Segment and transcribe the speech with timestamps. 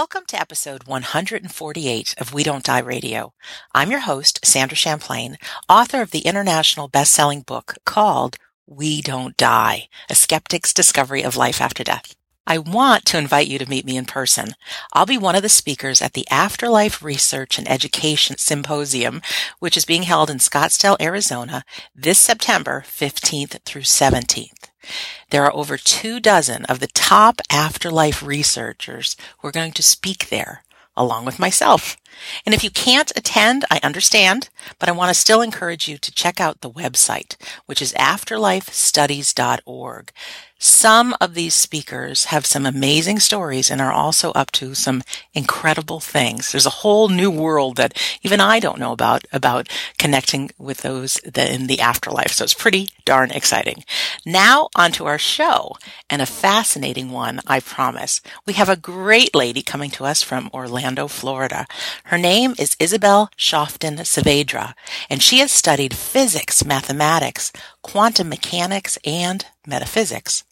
[0.00, 3.34] Welcome to episode 148 of We Don't Die Radio.
[3.74, 5.36] I'm your host, Sandra Champlain,
[5.68, 11.60] author of the international best-selling book called We Don't Die, A Skeptic's Discovery of Life
[11.60, 12.16] After Death.
[12.46, 14.54] I want to invite you to meet me in person.
[14.94, 19.20] I'll be one of the speakers at the Afterlife Research and Education Symposium,
[19.58, 21.62] which is being held in Scottsdale, Arizona
[21.94, 24.59] this September 15th through 17th.
[25.30, 30.28] There are over two dozen of the top afterlife researchers who are going to speak
[30.28, 30.62] there,
[30.96, 31.96] along with myself.
[32.44, 34.48] And if you can't attend, I understand,
[34.78, 40.12] but I want to still encourage you to check out the website, which is afterlifestudies.org.
[40.62, 45.02] Some of these speakers have some amazing stories and are also up to some
[45.32, 46.52] incredible things.
[46.52, 51.16] There's a whole new world that even I don't know about, about connecting with those
[51.16, 52.32] in the afterlife.
[52.32, 53.84] So it's pretty darn exciting.
[54.26, 55.76] Now onto our show
[56.10, 58.20] and a fascinating one, I promise.
[58.44, 61.66] We have a great lady coming to us from Orlando, Florida.
[62.04, 64.74] Her name is Isabelle Chauffeton Saavedra,
[65.08, 70.44] and she has studied physics, mathematics, quantum mechanics, and metaphysics.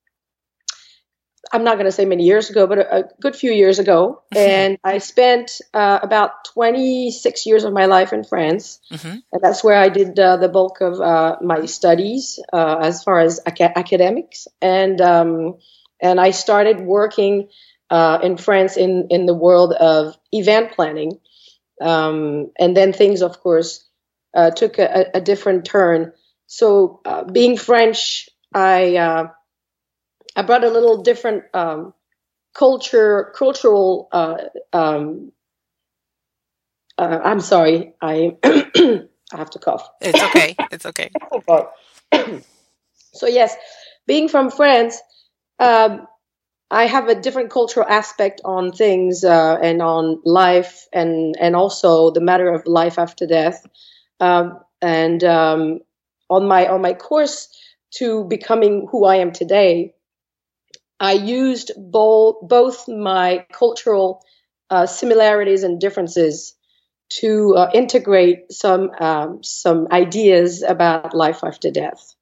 [1.51, 4.21] I'm not going to say many years ago, but a, a good few years ago.
[4.33, 4.49] Mm-hmm.
[4.49, 8.79] And I spent uh, about 26 years of my life in France.
[8.91, 9.17] Mm-hmm.
[9.31, 13.19] And that's where I did uh, the bulk of uh, my studies uh, as far
[13.19, 14.47] as ac- academics.
[14.61, 15.57] And, um,
[16.01, 17.49] and I started working
[17.89, 21.19] uh, in France in, in the world of event planning.
[21.81, 23.85] Um, and then things, of course,
[24.33, 26.13] uh, took a, a, different turn.
[26.47, 27.01] So
[27.31, 29.29] being French, I
[30.35, 31.93] I brought a little different um,
[32.53, 34.07] culture, cultural.
[34.11, 34.37] Uh,
[34.73, 35.31] um,
[36.97, 39.89] uh, I'm sorry, I I have to cough.
[40.01, 40.55] It's okay.
[40.71, 41.11] It's okay.
[43.13, 43.55] so yes,
[44.07, 45.01] being from France,
[45.59, 46.07] um,
[46.71, 52.11] I have a different cultural aspect on things uh, and on life and and also
[52.11, 53.65] the matter of life after death.
[54.19, 55.79] Um, and um,
[56.29, 57.49] on my on my course
[57.95, 59.94] to becoming who I am today,
[60.99, 64.23] I used both, both my cultural
[64.69, 66.55] uh, similarities and differences
[67.09, 72.15] to uh, integrate some um, some ideas about life after death.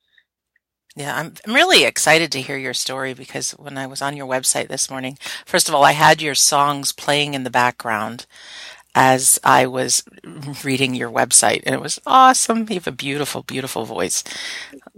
[0.95, 4.27] Yeah, I'm, I'm really excited to hear your story because when I was on your
[4.27, 8.27] website this morning, first of all, I had your songs playing in the background
[8.95, 10.03] as I was
[10.63, 12.59] reading your website, and it was awesome.
[12.69, 14.23] You have a beautiful, beautiful voice.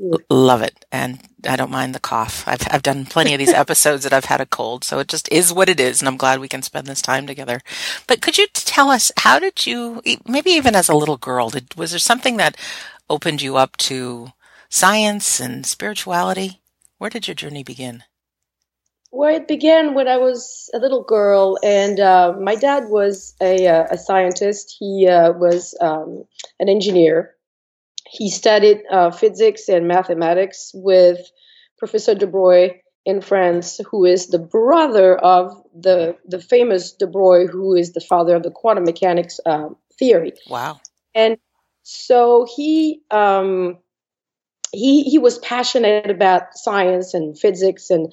[0.01, 2.43] L- love it, and I don't mind the cough.
[2.47, 5.31] I've I've done plenty of these episodes that I've had a cold, so it just
[5.31, 7.61] is what it is, and I'm glad we can spend this time together.
[8.07, 11.75] But could you tell us how did you, maybe even as a little girl, did
[11.75, 12.57] was there something that
[13.09, 14.29] opened you up to
[14.69, 16.61] science and spirituality?
[16.99, 18.03] Where did your journey begin?
[19.15, 23.65] Well, it began when I was a little girl, and uh, my dad was a,
[23.65, 24.75] uh, a scientist.
[24.77, 26.25] He uh, was um,
[26.59, 27.33] an engineer.
[28.05, 31.19] He studied uh, physics and mathematics with
[31.77, 37.47] Professor de Broglie in France, who is the brother of the the famous de Broglie,
[37.47, 40.33] who is the father of the quantum mechanics uh, theory.
[40.49, 40.81] Wow!
[41.13, 41.37] And
[41.83, 43.77] so he um,
[44.73, 48.11] he he was passionate about science and physics and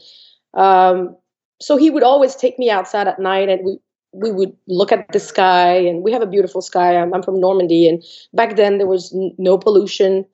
[0.55, 1.17] um,
[1.61, 3.79] so he would always take me outside at night and we
[4.15, 6.97] we would look at the sky and we have a beautiful sky.
[6.97, 8.05] I'm, I'm from normandy and
[8.35, 10.27] back then there was n- no pollution.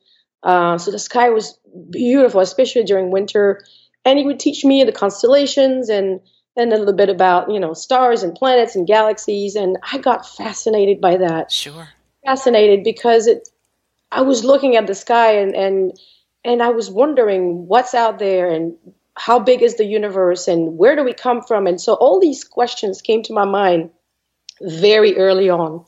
[0.43, 1.57] Uh, so the sky was
[1.91, 3.65] beautiful especially during winter.
[4.05, 6.21] And he would teach me the constellations and
[6.57, 9.55] and a little bit about you know stars and planets and galaxies.
[9.55, 11.53] And i got fascinated by that.
[11.53, 11.89] Sure.
[12.25, 13.49] fascinated because it
[14.11, 15.93] i was looking at the sky and and
[16.45, 18.75] and i was wondering what's out there and
[19.19, 22.45] how big is the universe and where do we come from and so all these
[22.45, 23.91] questions came to my mind
[24.63, 25.85] very early on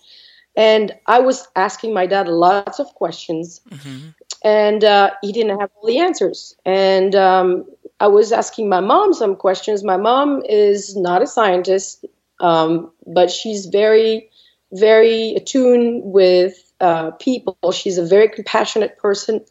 [0.56, 4.08] and i was asking my dad lots of questions hmm
[4.42, 6.56] and uh, he didn't have all the answers.
[6.64, 7.66] And um,
[7.98, 9.84] I was asking my mom some questions.
[9.84, 12.04] My mom is not a scientist,
[12.40, 14.30] um, but she's very,
[14.72, 17.72] very attuned with uh, people.
[17.72, 19.44] She's a very compassionate person.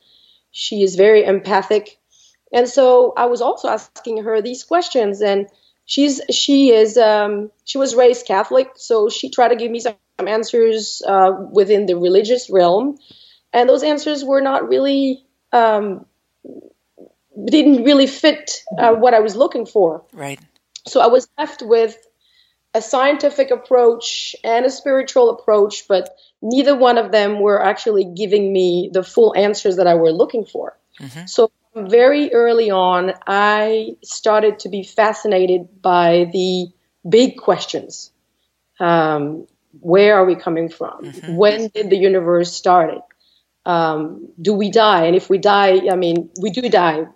[0.51, 1.98] She is very empathic,
[2.51, 5.21] and so I was also asking her these questions.
[5.21, 5.47] And
[5.85, 9.95] she's she is um, she was raised Catholic, so she tried to give me some
[10.19, 12.99] answers uh, within the religious realm
[13.53, 16.05] and those answers were not really um,
[17.45, 20.03] didn't really fit uh, what I was looking for.
[20.13, 20.39] Right.
[20.87, 21.97] So I was left with
[22.73, 28.53] a scientific approach and a spiritual approach, but neither one of them were actually giving
[28.53, 30.77] me the full answers that I were looking for.
[30.99, 31.51] hmm So
[31.87, 36.71] very early on, I started to be fascinated by the
[37.07, 38.11] big questions.
[38.79, 39.47] Um,
[39.79, 41.05] where are we coming from?
[41.05, 41.35] Mhm.
[41.35, 43.01] When did the universe started?
[43.65, 45.05] Um, do we die?
[45.05, 47.07] And if we die, I mean, we do die,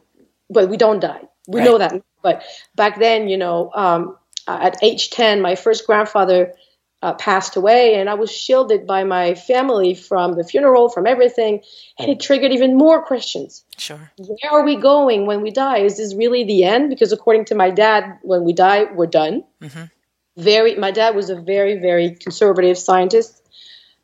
[0.50, 1.22] but we don't die.
[1.48, 1.66] We Right.
[1.66, 2.02] know that.
[2.22, 2.44] But
[2.76, 4.18] back then, you know, um,
[4.48, 6.54] at age 10, my first grandfather
[7.04, 11.62] uh, passed away, and I was shielded by my family from the funeral, from everything,
[12.00, 14.12] and it triggered even more questions Sure.
[14.18, 15.80] where are we going when we die?
[15.80, 16.90] Is this really the end?
[16.90, 19.44] Because according to my dad, when we die, we're done.
[19.62, 19.86] hmm
[20.38, 23.42] Very, my dad was a very, very conservative scientist,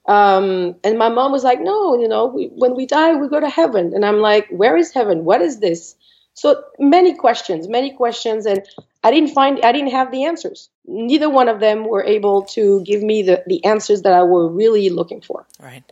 [0.06, 3.40] um, and my mom was like, "No, you know, we, when we die, we go
[3.40, 5.24] to heaven." And I'm like, "Where is heaven?
[5.24, 5.96] What is this?"
[6.40, 8.66] So many questions, many questions, and
[9.04, 10.70] I didn't find, I didn't have the answers.
[10.86, 14.48] Neither one of them were able to give me the, the answers that I were
[14.48, 15.46] really looking for.
[15.60, 15.84] Right.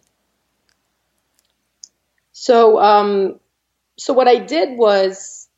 [2.31, 3.41] So, um,
[3.97, 5.49] so what I did was,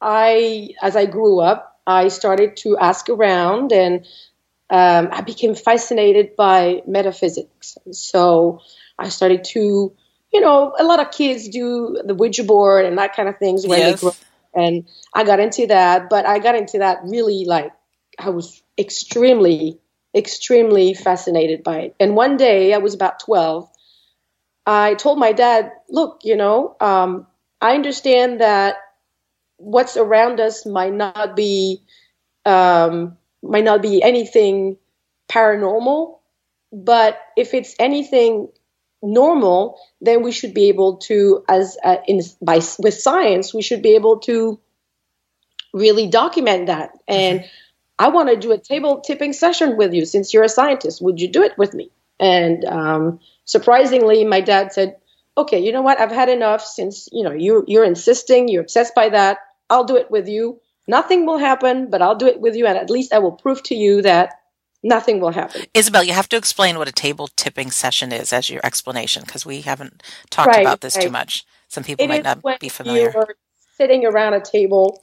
[0.00, 4.06] I, as I grew up, I started to ask around, and
[4.70, 7.76] um, I became fascinated by metaphysics.
[7.90, 8.62] So
[8.98, 9.92] I started to,
[10.34, 13.66] you know, a lot of kids do the Ouija board and that kind of things
[13.66, 14.00] when Yes.
[14.00, 14.18] they grow up,
[14.54, 16.10] and I got into that.
[16.10, 17.72] But I got into that really like
[18.18, 19.80] I was extremely,
[20.14, 21.96] extremely fascinated by it.
[22.00, 23.70] And one day, I was about twelve.
[24.66, 27.26] I told my dad, look, you know, um,
[27.60, 28.76] I understand that
[29.58, 31.82] what's around us might not be
[32.44, 34.78] um, might not be anything
[35.30, 36.18] paranormal,
[36.72, 38.48] but if it's anything
[39.04, 43.82] normal, then we should be able to, as uh, in by with science, we should
[43.82, 44.58] be able to
[45.72, 46.92] really document that.
[47.06, 47.44] And
[47.98, 51.02] I want to do a table tipping session with you since you're a scientist.
[51.02, 51.90] Would you do it with me?
[52.18, 54.96] And um, surprisingly, my dad said,
[55.36, 56.00] "Okay, you know what?
[56.00, 56.64] I've had enough.
[56.64, 59.38] Since you know you you're insisting, you're obsessed by that.
[59.70, 60.60] I'll do it with you.
[60.86, 63.62] Nothing will happen, but I'll do it with you, and at least I will prove
[63.64, 64.34] to you that
[64.84, 68.50] nothing will happen." Isabelle, you have to explain what a table tipping session is as
[68.50, 71.44] your explanation because we haven't talked Right, about this too much.
[71.68, 73.16] Some people It might not be familiar.
[73.16, 73.36] you're
[73.78, 75.00] sitting around a table,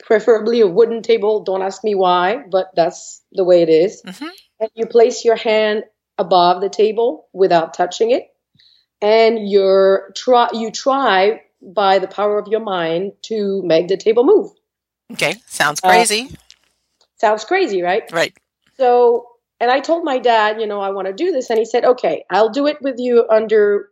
[0.00, 1.44] preferably a wooden table.
[1.44, 4.04] Don't ask me why, but that's the way it is.
[4.06, 4.28] hmm
[4.60, 5.84] And you place your hand
[6.18, 8.24] above the table without touching it,
[9.02, 14.24] and you're try you try by the power of your mind to make the table
[14.24, 14.52] move.
[15.12, 16.30] Okay, sounds Uh, crazy.
[17.18, 18.04] Sounds crazy, right?
[18.12, 18.36] right.
[18.80, 19.26] So,
[19.60, 21.50] and I told my dad, you know, I want to do this.
[21.50, 23.90] And he said, okay, I'll do it with you under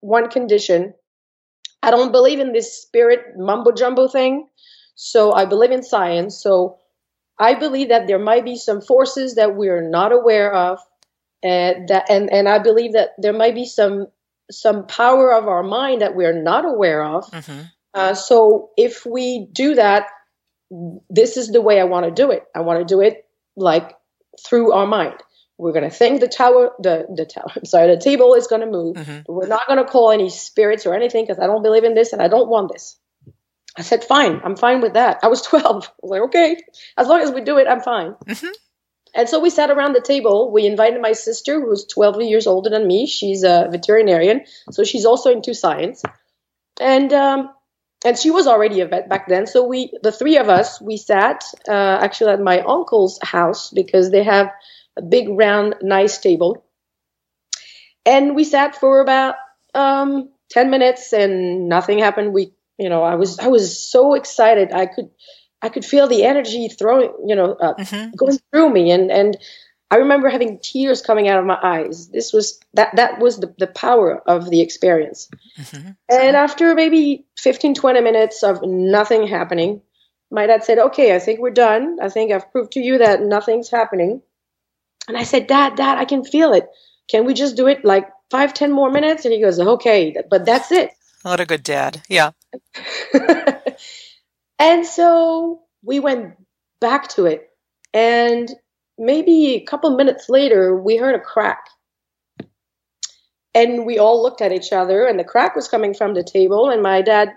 [0.00, 0.92] one condition.
[1.82, 4.46] I don't believe in this spirit mumbo jumbo thing.
[4.94, 6.36] So I believe in science.
[6.42, 6.80] So
[7.38, 10.78] I believe that there might be some forces that we're not aware of.
[11.42, 14.08] And that, and, and I believe that there might be some,
[14.50, 17.24] some power of our mind that we're not aware of.
[17.32, 17.62] hmm
[17.94, 20.02] Uh, so if we do that,
[21.08, 22.44] this is the way I want to do it.
[22.54, 23.24] I want to do it
[23.56, 23.96] like
[24.46, 25.14] through our mind.
[25.58, 27.52] We're going to think the tower, the the tower.
[27.56, 28.96] I'm sorry, the table is going to move.
[28.96, 31.84] hmm But we're not going to call any spirits or anything because I don't believe
[31.84, 32.98] in this and I don't want this.
[33.78, 35.20] I said, fine, I'm fine with that.
[35.22, 35.64] I was 12.
[35.64, 35.68] I
[36.02, 36.56] was like, okay,
[36.96, 38.14] as long as we do it, I'm fine.
[38.26, 38.48] hmm
[39.14, 40.50] And so we sat around the table.
[40.52, 43.06] We invited my sister, who's 12 years older than me.
[43.06, 46.02] She's a veterinarian, so she's also into science.
[46.80, 47.50] And um,
[48.04, 49.46] and she was already a vet back then.
[49.46, 54.10] So we, the three of us, we sat uh, actually at my uncle's house because
[54.10, 54.50] they have
[54.96, 56.64] a big round nice table,
[58.06, 59.34] and we sat for about
[59.74, 62.32] um, ten minutes and nothing happened.
[62.32, 64.72] We, you know, I was I was so excited.
[64.72, 65.10] I could
[65.62, 68.10] I could feel the energy throwing, you know, uh, mm-hmm.
[68.16, 69.36] going through me, and and
[69.90, 72.08] I remember having tears coming out of my eyes.
[72.08, 75.28] This was that that was the, the power of the experience.
[75.58, 75.90] Mm-hmm.
[76.08, 79.82] And after maybe 15, 20 minutes of nothing happening,
[80.30, 81.98] my dad said, Okay, I think we're done.
[82.00, 84.22] I think I've proved to you that nothing's happening.
[85.08, 86.68] And I said, Dad, Dad, I can feel it.
[87.08, 89.24] Can we just do it like five, ten more minutes?
[89.24, 90.92] And he goes, Okay, but that's it.
[91.22, 92.00] What a good dad.
[92.08, 92.30] Yeah.
[94.58, 96.36] and so we went
[96.80, 97.50] back to it.
[97.92, 98.48] And
[99.00, 101.64] maybe a couple minutes later, we heard a crack.
[103.52, 106.70] And we all looked at each other, and the crack was coming from the table.
[106.70, 107.30] And my dad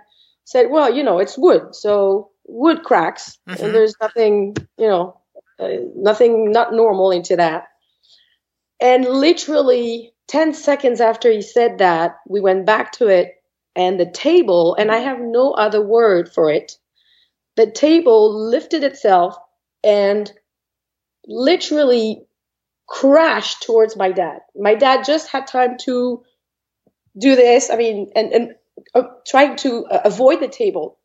[0.46, 1.74] said, Well, you know, it's wood.
[1.74, 3.64] So wood cracks, mm-hmm.
[3.64, 5.20] and there's nothing, you know,
[5.60, 7.64] uh, nothing not normal into that.
[8.80, 13.36] And literally 10 seconds after he said that, we went back to it,
[13.76, 16.78] and the table, and I have no other word for it,
[17.56, 19.36] the table lifted itself
[19.84, 20.32] and
[21.28, 22.24] literally
[22.88, 24.40] crashed towards my dad.
[24.56, 26.24] My dad just had time to
[27.18, 27.70] do this.
[27.70, 28.56] I mean, and, and
[28.94, 31.00] uh, trying to uh, avoid the table.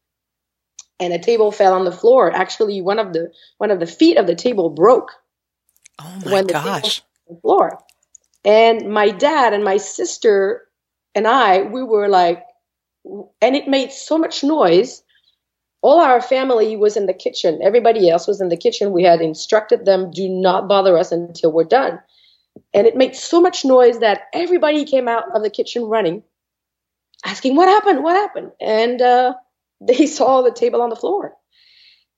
[1.01, 2.33] And the table fell on the floor.
[2.33, 5.13] Actually, one of the one of the feet of the table broke.
[6.01, 7.03] Oh my gosh!
[7.29, 7.79] the floor.
[8.45, 10.69] And my dad and my sister
[11.15, 12.45] and I, we were like,
[13.05, 15.03] and it made so much noise
[15.83, 17.61] all our family was in the kitchen.
[17.63, 18.93] Everybody else was in the kitchen.
[18.93, 22.01] We had instructed them, do not bother us until we're done.
[22.75, 26.25] And it made so much noise that everybody came out of the kitchen running,
[27.25, 28.03] asking, What happened?
[28.03, 28.51] What happened?
[28.61, 29.35] And uh,
[29.81, 31.35] they saw the table on the floor.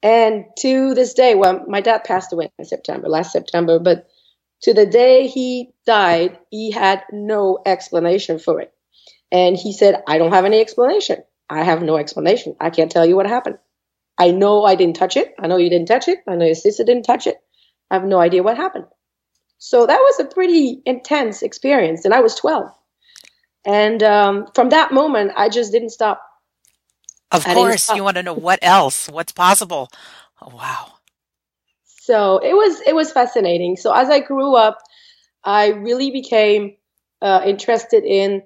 [0.03, 4.09] And to this day, well, my dad passed away in September, last September, but
[4.63, 8.73] to the day he died, he had no explanation for it.
[9.31, 11.23] And he said, I don't have any explanation.
[11.51, 12.55] I have no explanation.
[12.61, 13.59] I can't tell you what happened.
[14.17, 15.35] I know I didn't touch it.
[15.39, 16.21] I know you didn't touch it.
[16.29, 17.39] I know your sister didn't touch it.
[17.91, 18.85] I have no idea what happened.
[19.59, 22.71] So that was a pretty intense experience, and I was 12.
[23.67, 26.23] And um, from that moment, I just didn't stop.
[27.33, 27.97] Of course, stop.
[27.97, 29.91] you want to know what else, what's possible.
[30.41, 30.93] Oh, wow.
[31.85, 33.77] So it was it was fascinating.
[33.77, 34.79] So as I grew up,
[35.45, 36.77] I really became
[37.21, 38.43] uh, interested in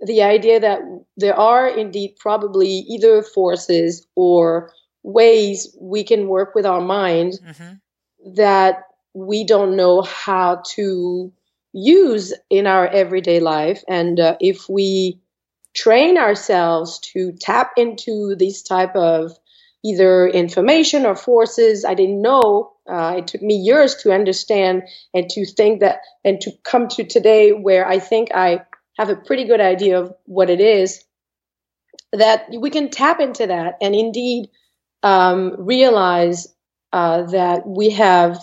[0.00, 0.80] the idea that
[1.16, 8.34] there are indeed probably either forces or ways we can work with our mind mm-hmm.
[8.34, 11.32] that we don't know how to
[11.72, 15.20] use in our everyday life and uh, if we
[15.74, 19.32] train ourselves to tap into these type of
[19.84, 25.28] either information or forces i didn't know uh, it took me years to understand and
[25.28, 28.60] to think that and to come to today where i think i
[28.98, 31.04] have a pretty good idea of what it is,
[32.12, 34.50] that we can tap into that and indeed
[35.02, 36.48] um, realize
[36.92, 38.38] uh, that we have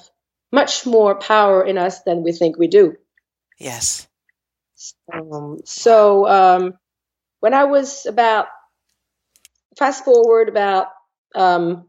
[0.51, 2.95] much more power in us than we think we do.
[3.59, 4.07] Yes.
[5.11, 6.73] Um, so um,
[7.41, 8.47] when I was about,
[9.77, 10.87] fast forward about
[11.33, 11.85] um,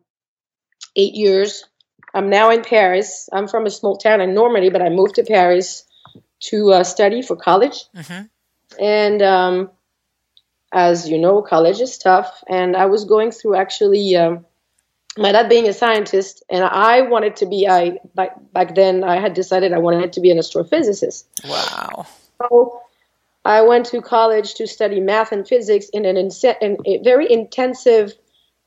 [0.97, 1.65] eight years,
[2.13, 3.29] I'm now in Paris.
[3.33, 5.85] I'm from a small town in Normandy, but I moved to Paris
[6.41, 7.85] to uh, study for college.
[7.95, 8.27] Mm-hmm.
[8.79, 9.71] And um,
[10.73, 12.43] as you know, college is tough.
[12.49, 14.45] And I was going through actually um,
[15.17, 17.67] my dad being a scientist, and I wanted to be.
[17.69, 21.25] I back back then I had decided I wanted to be an astrophysicist.
[21.45, 22.07] Wow.
[22.39, 22.83] So
[23.45, 26.31] I went to college to study math and physics in an in,
[26.61, 28.13] in a very intensive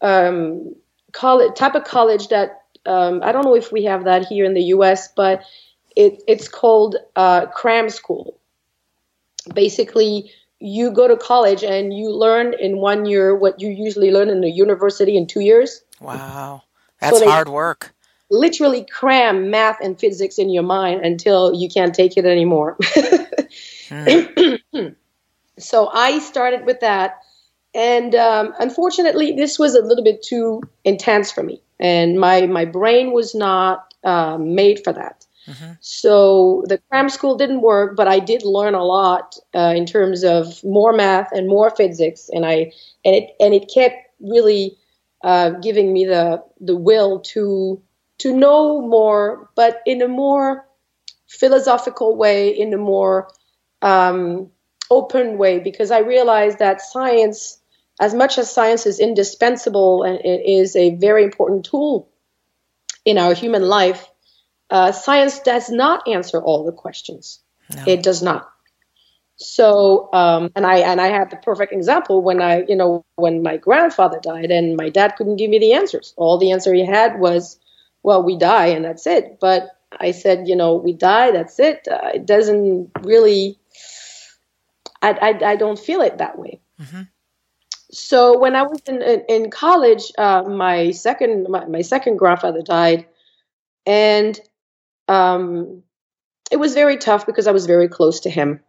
[0.01, 0.75] um,
[1.12, 4.54] college type of college that um, I don't know if we have that here in
[4.54, 5.44] the U.S., but
[5.96, 8.38] it, it's called uh, cram school
[9.53, 14.29] basically you go to college and you learn in one year what you usually learn
[14.29, 15.82] in a university in two years.
[16.01, 16.63] Wow.
[17.00, 17.94] That's so hard work.
[18.29, 22.77] Literally cram math and physics in your mind until you can't take it anymore.
[23.89, 24.56] hmm.
[25.58, 27.20] so I started with that.
[27.74, 31.62] And um, unfortunately, this was a little bit too intense for me.
[31.79, 35.25] And my, my brain was not uh, made for that.
[35.48, 35.72] Mm-hmm.
[35.79, 40.24] So the cram school didn't work, but I did learn a lot uh, in terms
[40.24, 42.72] of more math and more physics, and I
[43.03, 44.77] and it and it kept really
[45.24, 47.81] uh, giving me the the will to
[48.19, 50.67] to know more, but in a more
[51.27, 53.29] philosophical way, in a more
[53.81, 54.50] um,
[54.91, 57.60] open way, because I realized that science
[58.00, 62.10] as much as science is indispensable and it is a very important tool
[63.03, 64.09] in our human life,
[64.69, 67.39] uh, science does not answer all the questions.
[67.75, 67.83] No.
[67.85, 68.49] It does not.
[69.35, 73.41] So, um, and I and I had the perfect example when I, you know, when
[73.41, 76.13] my grandfather died, and my dad couldn't give me the answers.
[76.17, 77.57] All the answer he had was,
[78.03, 81.88] "Well, we die, and that's it." But I said, you know, we die, that's it.
[81.89, 83.57] Uh, it doesn't really.
[85.01, 86.59] I, I, I don't feel it that way.
[86.81, 87.03] Mm-hmm.
[87.91, 92.61] So when I was in in, in college, uh, my second my, my second grandfather
[92.61, 93.05] died,
[93.85, 94.38] and
[95.10, 95.84] um,
[96.51, 98.62] it was very tough because I was very close to him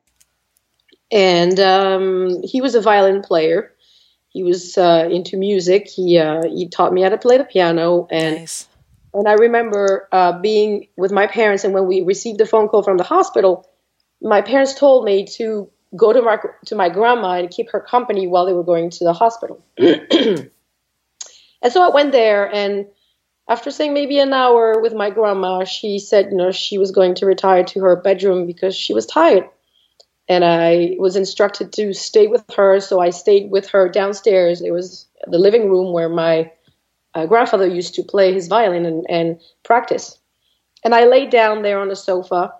[1.10, 3.72] and um, he was a violin player.
[4.28, 5.88] He was uh, into music.
[5.88, 8.68] He uh, he taught me how to play the piano, and nice.
[9.12, 11.64] and I remember uh, being with my parents.
[11.64, 13.68] And when we received a phone call from the hospital,
[14.22, 18.28] my parents told me to go to my to my grandma and keep her company
[18.28, 19.64] while they were going to the hospital.
[19.78, 20.50] and
[21.68, 22.86] so I went there, and
[23.50, 27.16] after saying maybe an hour with my grandma, she said, you know, she was going
[27.16, 29.44] to retire to her bedroom because she was tired
[30.28, 32.78] and I was instructed to stay with her.
[32.78, 34.62] So I stayed with her downstairs.
[34.62, 36.52] It was the living room where my
[37.12, 40.16] uh, grandfather used to play his violin and, and practice.
[40.84, 42.54] And I laid down there on the sofa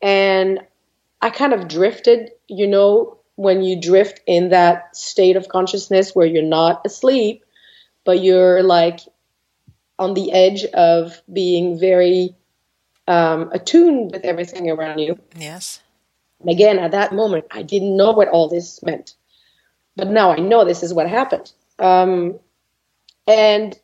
[0.00, 0.60] and
[1.20, 6.26] I kind of drifted, you know, when you drift in that state of consciousness where
[6.26, 7.44] you're not asleep,
[8.06, 9.00] but you're like
[10.00, 12.34] on the edge of being very
[13.06, 15.20] um, attuned with everything around you.
[15.36, 15.80] Yes.
[16.40, 19.14] And again, at that moment, I didn't know what all this meant.
[19.96, 21.52] But now I know this is what happened.
[21.78, 22.38] Um,
[23.26, 23.78] and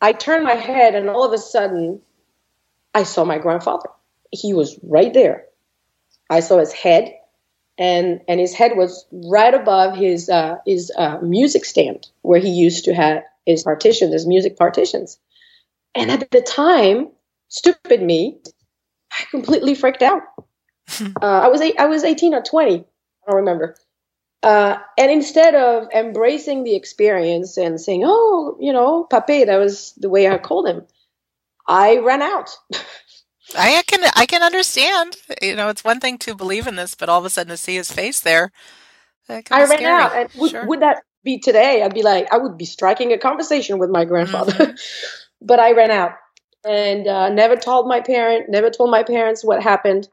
[0.00, 2.00] I turned my head, and all of a sudden,
[2.94, 3.88] I saw my grandfather.
[4.30, 5.46] He was right there.
[6.30, 7.12] I saw his head,
[7.78, 12.50] and and his head was right above his uh, his uh, music stand where he
[12.50, 15.18] used to have his partitions, his music partitions.
[15.94, 17.08] And at the time,
[17.48, 18.38] stupid me,
[19.12, 20.22] I completely freaked out.
[21.00, 22.74] uh, I was eight, I was 18 or 20.
[22.74, 22.84] I
[23.26, 23.76] don't remember.
[24.42, 29.92] Uh, and instead of embracing the experience and saying, "Oh, you know, pape," that was
[29.96, 30.84] the way I called him.
[31.68, 32.50] I ran out.
[33.56, 35.16] I can I can understand.
[35.40, 37.56] You know, it's one thing to believe in this, but all of a sudden to
[37.56, 38.50] see his face there,
[39.28, 39.86] I ran scary.
[39.86, 40.34] out.
[40.34, 40.66] Would, sure.
[40.66, 41.82] would that be today?
[41.82, 44.72] I'd be like, I would be striking a conversation with my grandfather, mm-hmm.
[45.40, 46.12] but I ran out
[46.64, 50.08] and uh, never told my parent, never told my parents what happened.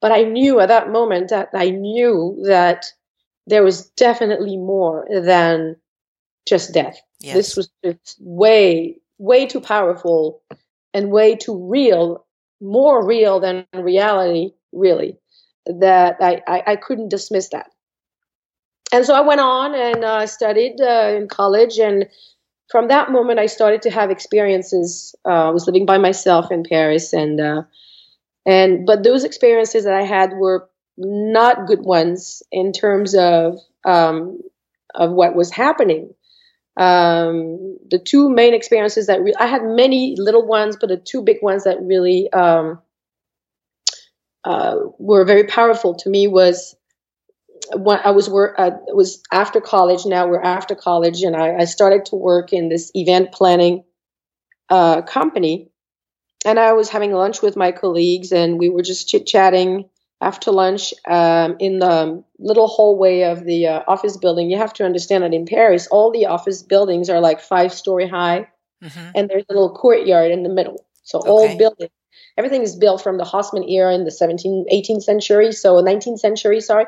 [0.00, 2.86] But I knew at that moment that I knew that
[3.46, 5.76] there was definitely more than
[6.46, 7.00] just death.
[7.20, 7.34] Yes.
[7.34, 10.42] This was just way, way too powerful
[10.94, 12.24] and way too real,
[12.60, 15.16] more real than reality, really,
[15.66, 17.70] that I, I, I couldn't dismiss that.
[18.92, 21.78] And so I went on and uh, studied uh, in college.
[21.78, 22.08] And
[22.70, 25.14] from that moment, I started to have experiences.
[25.24, 27.62] Uh, I was living by myself in Paris and uh,
[28.46, 34.40] and but those experiences that I had were not good ones in terms of um,
[34.94, 36.14] of what was happening.
[36.76, 41.22] Um, the two main experiences that re- I had many little ones, but the two
[41.22, 42.80] big ones that really um,
[44.44, 46.76] uh, were very powerful to me was
[47.74, 50.06] when I was work uh, was after college.
[50.06, 53.84] Now we're after college, and I, I started to work in this event planning
[54.68, 55.70] uh, company
[56.44, 59.88] and I was having lunch with my colleagues, and we were just chit chatting
[60.20, 64.50] after lunch um, in the little hallway of the uh, office building.
[64.50, 68.08] You have to understand that in Paris, all the office buildings are like five story
[68.08, 68.48] high,
[68.82, 69.10] mm-hmm.
[69.14, 70.84] and there's a little courtyard in the middle.
[71.02, 71.28] So okay.
[71.28, 71.90] all buildings,
[72.36, 76.60] everything is built from the Haussmann era in the 17th, 18th century, so 19th century,
[76.60, 76.86] sorry.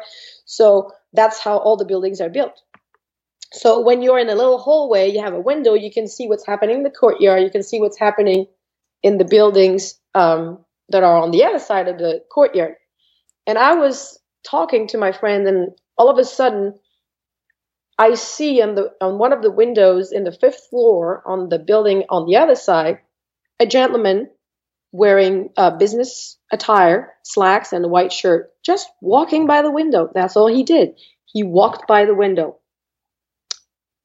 [0.51, 2.61] So that's how all the buildings are built.
[3.53, 6.45] So when you're in a little hallway, you have a window, you can see what's
[6.45, 8.47] happening in the courtyard, you can see what's happening
[9.05, 12.75] in the buildings um, that are on the other side of the courtyard.
[13.47, 16.75] And I was talking to my friend, and all of a sudden,
[17.97, 21.61] I see on the on one of the windows in the fifth floor on the
[21.61, 22.99] building on the other side,
[23.61, 24.31] a gentleman
[24.93, 30.11] wearing uh, business attire, slacks, and a white shirt, just walking by the window.
[30.15, 30.95] That's all he did.
[31.27, 32.59] He walked by the window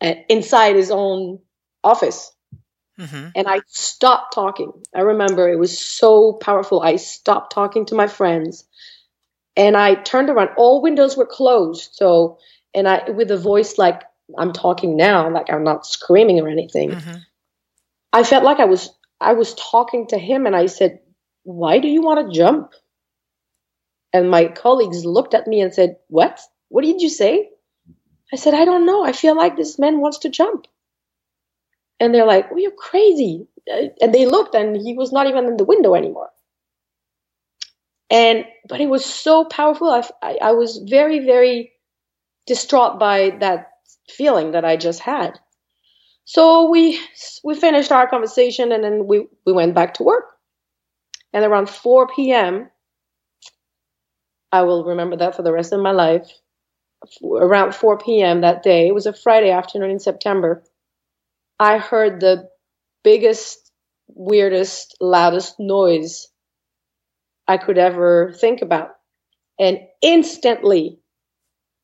[0.01, 1.39] uh, inside his own
[1.83, 2.31] office.
[2.99, 3.29] Mm-hmm.
[3.35, 4.71] And I stopped talking.
[4.95, 6.81] I remember it was so powerful.
[6.81, 8.65] I stopped talking to my friends
[9.57, 10.51] and I turned around.
[10.57, 11.89] All windows were closed.
[11.93, 12.37] So,
[12.73, 14.03] and I, with a voice like
[14.37, 16.91] I'm talking now, like I'm not screaming or anything.
[16.91, 17.15] Mm-hmm.
[18.13, 18.89] I felt like I was,
[19.19, 20.99] I was talking to him and I said,
[21.43, 22.73] why do you want to jump?
[24.13, 26.41] And my colleagues looked at me and said, what?
[26.69, 27.49] What did you say?
[28.34, 29.06] I said, I don't know.
[29.06, 30.67] I feel like this man wants to jump.
[31.99, 33.47] And they're like, well, you're crazy.
[33.71, 36.30] Uh, and they looked and he was not even in the window anymore.
[38.10, 39.89] And, but it was so powerful.
[39.89, 41.71] I, I, I was very, very
[42.47, 43.69] distraught by that
[44.10, 45.39] feeling that I just had.
[46.25, 46.99] So we,
[47.43, 50.25] we finished our conversation and then we, we went back to work.
[51.33, 52.69] And around 4 p.m.,
[54.51, 56.29] I will remember that for the rest of my life.
[57.23, 58.41] Around 4 p.m.
[58.41, 60.63] that day, it was a Friday afternoon in September,
[61.59, 62.49] I heard the
[63.03, 63.71] biggest,
[64.07, 66.27] weirdest, loudest noise
[67.47, 68.91] I could ever think about.
[69.59, 70.99] And instantly,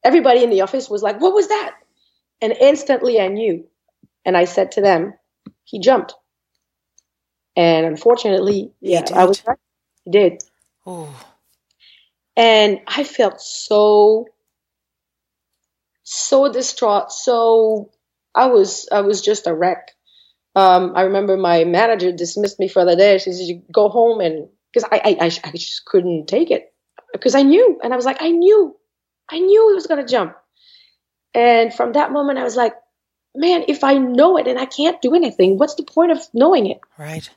[0.04, 1.76] everybody in the office was like, What was that?
[2.42, 3.66] And instantly I knew.
[4.26, 5.14] And I said to them,
[5.64, 6.16] He jumped.
[7.56, 9.58] And unfortunately, yeah, I was right.
[10.06, 10.44] He did.
[10.88, 11.08] Ooh.
[12.38, 14.28] And I felt so,
[16.04, 17.12] so distraught.
[17.12, 17.92] So
[18.34, 19.92] I was, I was just a wreck.
[20.56, 23.18] Um, I remember my manager dismissed me for the day.
[23.18, 26.74] She said, "You go home," and because I, I, I, I just couldn't take it
[27.14, 28.76] because I knew, and I was like, I knew,
[29.30, 30.36] I knew he was gonna jump.
[31.34, 32.74] And from that moment, I was like,
[33.36, 36.68] man, if I know it and I can't do anything, what's the point of knowing
[36.68, 36.80] it?
[36.98, 37.30] Right.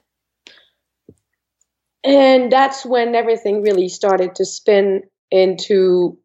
[2.03, 6.19] And that's when everything really started to spin into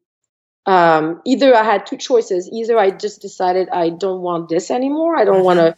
[0.65, 2.49] um, either I had two choices.
[2.51, 5.45] Either I just decided I don't want this anymore, I don't mm-hmm.
[5.45, 5.77] want to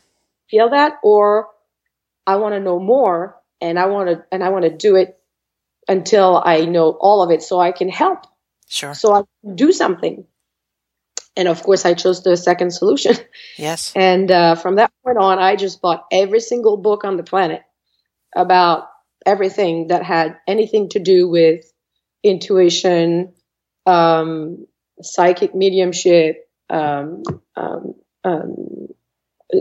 [0.50, 1.48] feel that, or
[2.26, 5.18] I want to know more and I want to and I want to do it
[5.88, 8.26] until I know all of it so I can help.
[8.68, 8.94] Sure.
[8.94, 9.24] So I
[9.56, 10.26] do something.
[11.36, 13.16] And of course, I chose the second solution.
[13.58, 13.94] Yes.
[13.96, 17.62] And uh, from that point on, I just bought every single book on the planet
[18.36, 18.90] about
[19.26, 21.72] everything that had anything to do with
[22.24, 23.34] intuition,
[23.86, 24.68] um,
[25.02, 27.24] psychic mediumship, um,
[27.56, 28.88] um, um,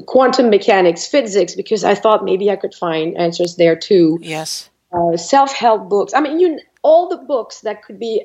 [0.07, 4.19] quantum mechanics, physics, because I thought maybe I could find answers there too.
[4.21, 4.71] Yes.
[4.93, 6.15] Uh, self-help books.
[6.15, 8.25] I mean, you all the books that could be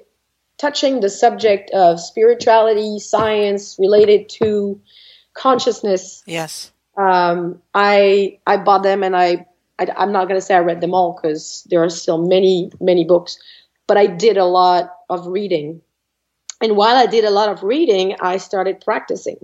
[0.58, 4.80] touching the subject of spirituality, science related to
[5.34, 6.24] consciousness.
[6.26, 6.72] Yes.
[6.98, 9.46] Um, I I bought them and I
[9.80, 12.72] I, am not going to say I read them all because there are still many,
[12.80, 13.38] many books,
[13.88, 15.82] but I did a lot of reading.
[16.62, 19.38] And while I did a lot of reading, I started practicing.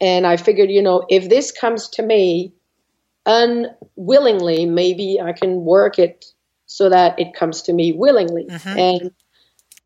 [0.00, 2.52] And I figured, you know, if this comes to me
[3.26, 6.24] unwillingly, maybe I can work it
[6.66, 8.46] so that it comes to me willingly.
[8.46, 8.78] Mm-hmm.
[8.78, 9.10] And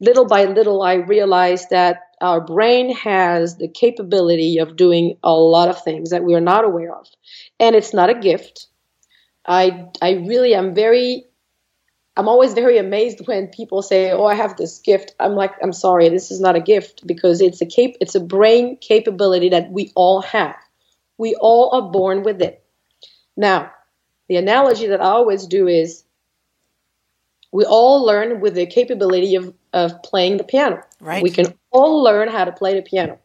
[0.00, 5.68] little by little, I realized that our brain has the capability of doing a lot
[5.68, 7.06] of things that we are not aware of.
[7.60, 8.66] And it's not a gift
[9.46, 11.26] I I really am very
[12.16, 15.72] I'm always very amazed when people say, "Oh, I have this gift." I'm like, "I'm
[15.72, 19.70] sorry, this is not a gift because it's a cap- it's a brain capability that
[19.72, 20.56] we all have.
[21.18, 22.62] We all are born with it."
[23.36, 23.72] Now,
[24.28, 26.04] the analogy that I always do is
[27.52, 30.82] we all learn with the capability of of playing the piano.
[31.00, 31.22] Right.
[31.22, 33.18] We can all learn how to play the piano.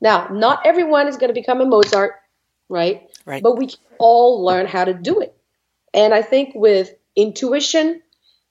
[0.00, 2.14] Now, not everyone is going to become a Mozart,
[2.68, 3.10] right?
[3.26, 3.42] Right.
[3.42, 5.36] But we can all learn how to do it.
[5.92, 8.00] And I think with intuition,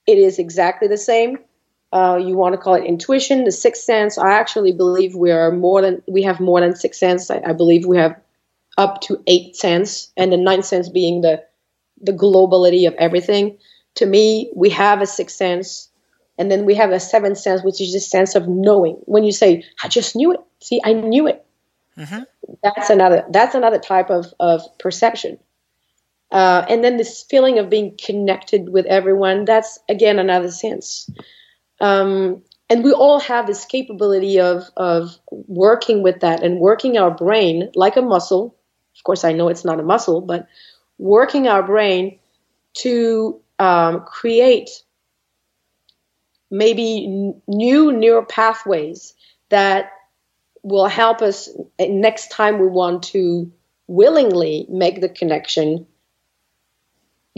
[0.06, 1.40] it is exactly the same.
[1.94, 4.18] Uh, you want to call it intuition, the sixth sense.
[4.18, 7.32] I actually believe we are more than we have more than six sense.
[7.32, 8.20] I, I believe we have
[8.78, 11.44] up to eight sense, and the ninth sense being the
[12.02, 13.58] the globality of everything.
[13.96, 15.89] To me, we have a sixth sense,
[16.40, 18.96] and then we have a seventh sense, which is the sense of knowing.
[19.06, 21.46] When you say, "I just knew it," see, I knew it.
[21.98, 22.24] Mm-hmm.
[22.64, 23.26] That's another.
[23.30, 25.38] That's another type of of perception.
[26.32, 31.10] Uh, and then this feeling of being connected with everyone, that's again another sense.
[31.82, 37.10] Um, and we all have this capability of, of working with that and working our
[37.10, 38.56] brain like a muscle.
[38.96, 40.48] Of course, I know it's not a muscle, but
[41.00, 42.20] working our brain
[42.76, 44.70] to um, create
[46.50, 49.14] maybe n- new neural pathways
[49.50, 49.92] that
[50.64, 53.52] will help us next time we want to
[53.88, 55.88] willingly make the connection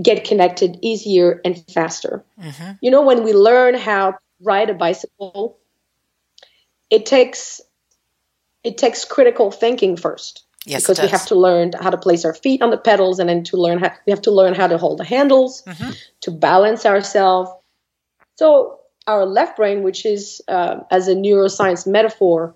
[0.02, 2.24] get connected easier and faster.
[2.39, 2.71] Mm-hmm.
[2.82, 5.58] You know, when we learn how to ride a bicycle,
[6.89, 7.62] it takes
[8.63, 10.43] it takes critical thinking first.
[10.65, 13.28] Yes, because we have to learn how to place our feet on the pedals, and
[13.28, 15.91] then to learn how we have to learn how to hold the handles, mm-hmm.
[16.21, 17.50] to balance ourselves.
[18.36, 18.81] So
[19.12, 22.56] our left brain, which is uh, as a neuroscience metaphor,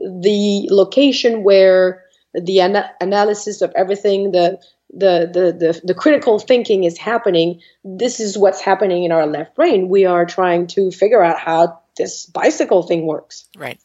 [0.00, 4.58] the location where the ana- analysis of everything, the
[4.92, 9.54] the, the, the, the critical thinking is happening, this is what's happening in our left
[9.54, 9.88] brain.
[9.88, 13.48] We are trying to figure out how this bicycle thing works.
[13.56, 13.78] Right.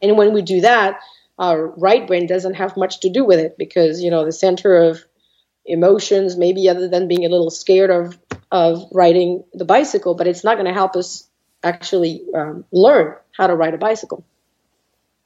[0.00, 1.00] And when we do that,
[1.40, 4.76] our right brain doesn't have much to do with it because, you know, the center
[4.76, 5.04] of
[5.64, 8.18] emotions, maybe other than being a little scared of,
[8.52, 11.26] of riding the bicycle, but it's not going to help us
[11.64, 14.24] actually um, learn how to ride a bicycle.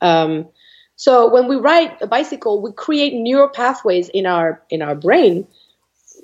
[0.01, 0.47] Um,
[0.95, 5.47] so when we ride a bicycle, we create neural pathways in our in our brain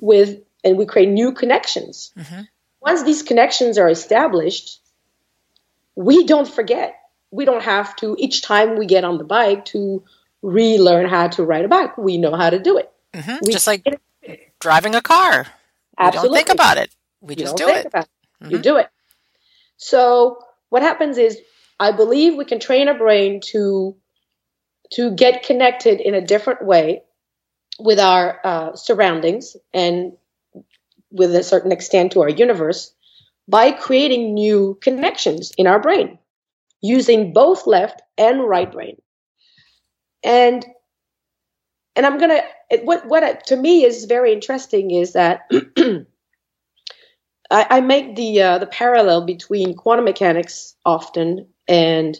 [0.01, 2.12] with, and we create new connections.
[2.17, 2.43] Mm-hmm.
[2.81, 4.81] Once these connections are established,
[5.97, 6.95] we don't forget.
[7.33, 10.05] We don't have to each time we get on the bike to
[10.41, 11.99] relearn how to ride a bike.
[11.99, 12.91] We know how to do it.
[13.12, 13.51] Mm-hmm.
[13.51, 14.01] Just like
[14.61, 15.47] driving a car.
[15.98, 16.28] Absolutely.
[16.28, 16.94] We don't think about it.
[17.20, 17.87] We just do it.
[17.87, 17.92] it.
[17.92, 18.50] Mm-hmm.
[18.50, 18.88] You do it.
[19.76, 21.38] So what happens is,
[21.78, 23.96] I believe we can train our brain to
[24.92, 27.02] to get connected in a different way
[27.78, 30.12] with our uh, surroundings and
[31.11, 32.94] with a certain extent to our universe
[33.48, 36.18] by creating new connections in our brain
[36.81, 39.00] using both left and right brain
[40.22, 40.64] and
[41.96, 42.42] and i'm gonna
[42.83, 45.50] what what to me is very interesting is that
[47.50, 52.18] I, I, make the uh, the parallel between quantum mechanics often and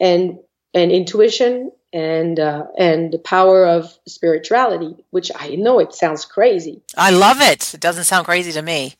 [0.00, 0.38] and
[0.72, 6.82] and intuition and uh, and the power of spirituality, which I know it sounds crazy.
[6.96, 7.74] I love it.
[7.74, 8.94] It doesn't sound crazy to me.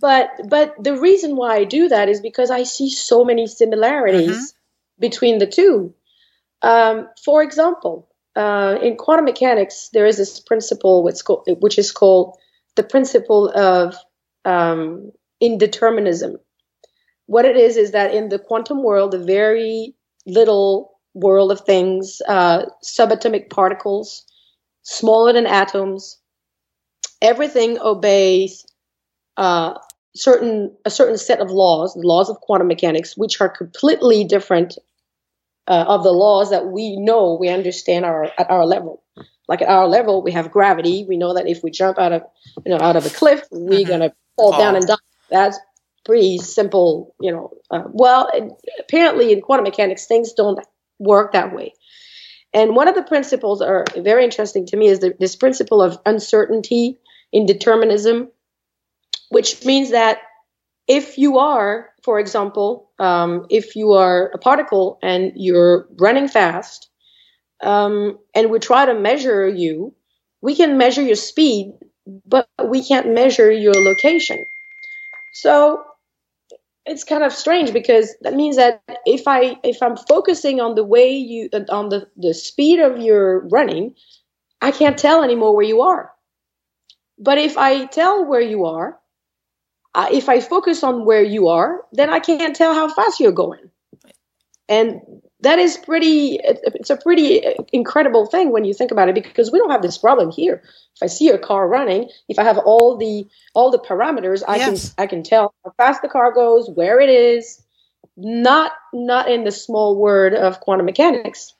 [0.00, 4.30] But but the reason why I do that is because I see so many similarities
[4.30, 5.00] mm-hmm.
[5.00, 5.94] between the two.
[6.62, 12.36] Um, for example, uh, in quantum mechanics, there is this principle which, is called
[12.76, 13.96] the principle of
[14.44, 15.10] um,
[15.42, 16.36] indeterminism.
[17.26, 19.94] What it is is that in the quantum world, a very
[20.26, 24.24] little world of things, uh, subatomic particles,
[24.82, 26.18] smaller than atoms.
[27.22, 28.66] Everything obeys
[29.36, 29.74] uh,
[30.14, 34.78] certain a certain set of laws, the laws of quantum mechanics, which are completely different
[35.68, 39.02] uh, of the laws that we know we understand our at our level.
[39.48, 41.04] Like at our level, we have gravity.
[41.08, 42.22] We know that if we jump out of
[42.64, 43.88] you know out of a cliff, we're mm-hmm.
[43.88, 44.58] gonna fall oh.
[44.58, 44.96] down and die.
[45.30, 45.58] That's
[46.04, 47.50] pretty simple, you know.
[47.70, 48.30] Uh, well,
[48.78, 50.60] apparently in quantum mechanics, things don't
[50.98, 51.72] work that way.
[52.54, 55.98] And one of the principles are very interesting to me is the, this principle of
[56.06, 56.96] uncertainty
[57.32, 58.30] in determinism,
[59.28, 60.18] which means that
[60.88, 66.88] if you are, for example, um, if you are a particle and you're running fast,
[67.62, 69.94] um, and we try to measure you,
[70.42, 71.72] we can measure your speed,
[72.26, 74.44] but we can't measure your location.
[75.32, 75.82] So
[76.86, 80.84] it's kind of strange because that means that if I if I'm focusing on the
[80.84, 83.94] way you on the the speed of your running,
[84.62, 86.12] I can't tell anymore where you are.
[87.18, 88.98] But if I tell where you are,
[89.96, 93.32] uh, if I focus on where you are, then I can't tell how fast you're
[93.32, 93.70] going.
[94.68, 95.00] And
[95.40, 99.58] that is pretty it's a pretty incredible thing when you think about it because we
[99.58, 100.62] don't have this problem here
[100.94, 104.56] if i see a car running if i have all the all the parameters i
[104.56, 104.94] yes.
[104.94, 107.62] can i can tell how fast the car goes where it is
[108.16, 111.54] not not in the small word of quantum mechanics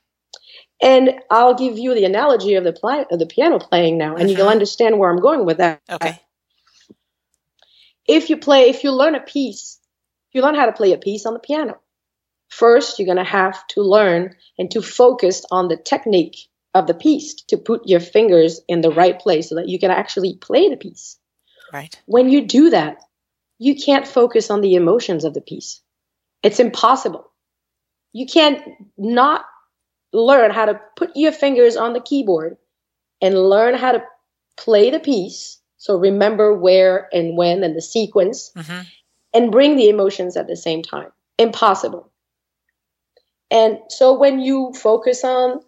[0.82, 4.28] and i'll give you the analogy of the pli- of the piano playing now and
[4.28, 4.38] mm-hmm.
[4.38, 6.18] you'll understand where i'm going with that okay
[8.08, 9.78] if you play if you learn a piece
[10.32, 11.78] you learn how to play a piece on the piano
[12.48, 16.94] First, you're going to have to learn and to focus on the technique of the
[16.94, 20.68] piece to put your fingers in the right place so that you can actually play
[20.68, 21.18] the piece.
[21.72, 22.00] Right.
[22.06, 22.98] When you do that,
[23.58, 25.80] you can't focus on the emotions of the piece.
[26.42, 27.30] It's impossible.
[28.12, 28.62] You can't
[28.96, 29.44] not
[30.12, 32.56] learn how to put your fingers on the keyboard
[33.20, 34.04] and learn how to
[34.56, 35.58] play the piece.
[35.86, 38.80] So remember where and when and the sequence mm-hmm.
[39.32, 41.12] and bring the emotions at the same time.
[41.38, 42.10] Impossible.
[43.52, 45.60] And so when you focus on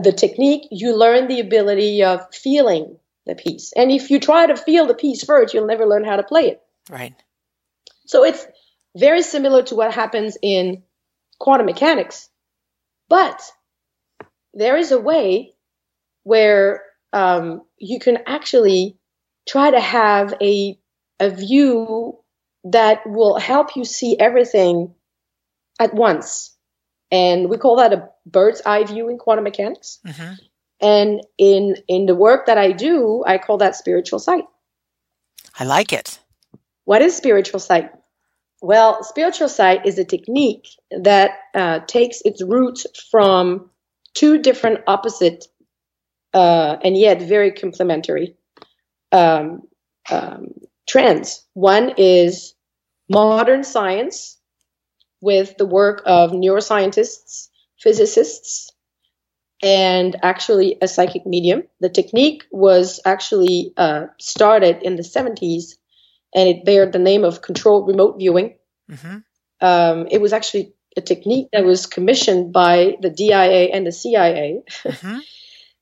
[0.00, 3.72] the technique, you learn the ability of feeling the piece.
[3.74, 6.50] And if you try to feel the piece first, you'll never learn how to play
[6.50, 6.62] it.
[6.88, 7.16] Right.
[8.06, 8.46] So it's
[8.96, 10.84] very similar to what happens in
[11.40, 12.28] quantum mechanics.
[13.08, 13.42] But
[14.52, 15.54] there is a way
[16.22, 18.98] where um, you can actually
[19.48, 20.78] try to have a,
[21.20, 22.18] a view
[22.64, 24.94] that will help you see everything
[25.78, 26.56] at once.
[27.10, 30.00] And we call that a bird's eye view in quantum mechanics.
[30.06, 30.34] Mm-hmm.
[30.80, 34.44] And in in the work that I do, I call that spiritual sight.
[35.58, 36.18] I like it.
[36.84, 37.90] What is spiritual sight?
[38.60, 43.70] Well, spiritual sight is a technique that uh, takes its roots from
[44.14, 45.46] two different opposite
[46.34, 48.36] uh, and yet very complementary
[49.12, 49.62] um,
[50.10, 50.48] um,
[50.86, 51.44] trends.
[51.54, 52.54] One is
[53.08, 54.38] modern science
[55.20, 58.70] with the work of neuroscientists, physicists,
[59.62, 61.62] and actually a psychic medium.
[61.80, 65.76] The technique was actually uh, started in the 70s
[66.34, 68.56] and it bared the name of controlled remote viewing.
[68.90, 69.18] Mm-hmm.
[69.60, 74.62] Um, it was actually a technique that was commissioned by the DIA and the CIA.
[74.82, 75.18] Mm-hmm.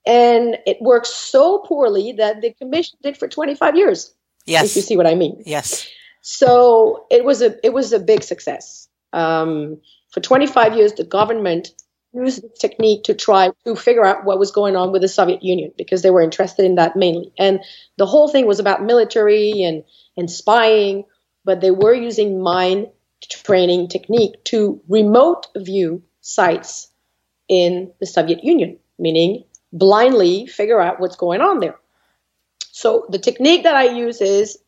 [0.06, 4.14] and it worked so poorly that they commissioned it for 25 years.
[4.46, 4.70] Yes.
[4.70, 5.42] If you see what I mean.
[5.46, 5.88] Yes.
[6.20, 8.88] So it was a it was a big success.
[9.12, 11.70] Um, for 25 years, the government
[12.12, 15.42] used this technique to try to figure out what was going on with the Soviet
[15.42, 17.32] Union because they were interested in that mainly.
[17.38, 17.60] And
[17.96, 19.84] the whole thing was about military and,
[20.16, 21.04] and spying,
[21.44, 22.88] but they were using mind
[23.28, 26.88] training technique to remote view sites
[27.48, 31.76] in the Soviet Union, meaning blindly figure out what's going on there.
[32.70, 34.58] So the technique that I use is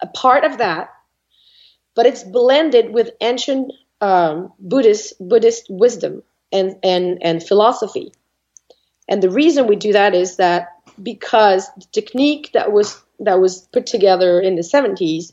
[0.00, 0.90] a part of that,
[1.94, 8.12] but it's blended with ancient um, Buddhist Buddhist wisdom and, and, and philosophy.
[9.08, 10.68] And the reason we do that is that
[11.02, 15.32] because the technique that was that was put together in the 70s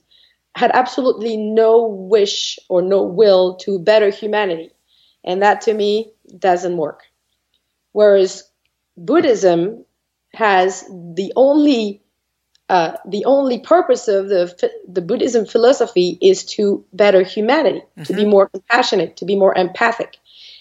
[0.56, 4.72] had absolutely no wish or no will to better humanity.
[5.24, 7.04] And that to me doesn't work.
[7.94, 8.51] Whereas
[8.98, 9.86] Buddhism
[10.34, 12.02] has the only
[12.70, 18.04] uh, the only purpose of the the Buddhism philosophy is to better humanity, mm-hmm.
[18.04, 18.32] to be mm-hmm.
[18.32, 20.18] more compassionate, to be more empathic.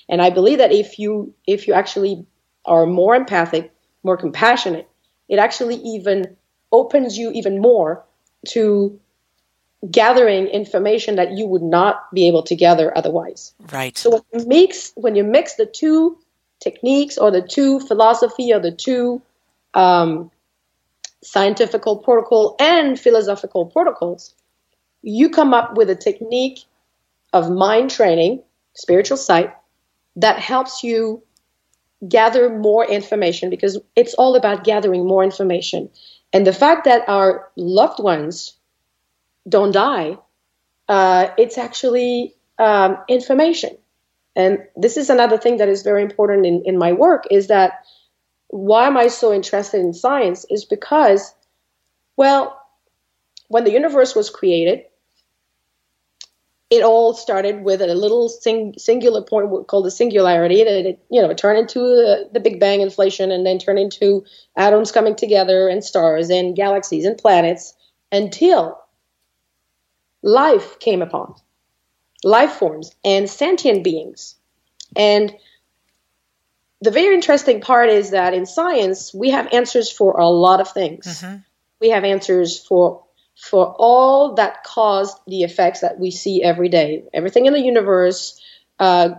[0.08, 2.26] And I believe that if you if you actually
[2.64, 4.88] are more empathic, more compassionate,
[5.28, 6.36] it actually even
[6.72, 8.04] opens you even more
[8.48, 8.98] to
[9.88, 13.54] gathering information that you would not be able to gather otherwise.
[13.72, 13.96] Right.
[13.96, 16.18] So when you mix when you mix the two
[16.60, 19.22] techniques or the two philosophy or the two
[19.74, 20.30] um,
[21.22, 24.34] scientific protocol and philosophical protocols,
[25.02, 26.60] you come up with a technique
[27.32, 28.42] of mind training,
[28.74, 29.54] spiritual sight,
[30.16, 31.22] that helps you
[32.08, 35.90] gather more information because it's all about gathering more information.
[36.32, 38.56] And the fact that our loved ones
[39.48, 40.16] don't die,
[40.88, 43.76] uh, it's actually um, information.
[44.36, 47.84] And this is another thing that is very important in, in my work is that
[48.48, 51.34] why am I so interested in science is because,
[52.16, 52.56] well,
[53.48, 54.84] when the universe was created,
[56.70, 61.20] it all started with a little sing, singular point called the singularity that it, you
[61.20, 64.24] know, turned into the, the Big Bang inflation and then turned into
[64.56, 67.74] atoms coming together and stars and galaxies and planets
[68.12, 68.78] until
[70.22, 71.34] life came upon
[72.24, 74.36] life forms and sentient beings.
[74.96, 75.34] And
[76.80, 80.70] the very interesting part is that in science, we have answers for a lot of
[80.72, 81.06] things.
[81.06, 81.36] Mm-hmm.
[81.80, 83.04] We have answers for
[83.36, 87.04] for all that caused the effects that we see every day.
[87.14, 88.38] Everything in the universe
[88.78, 89.14] uh,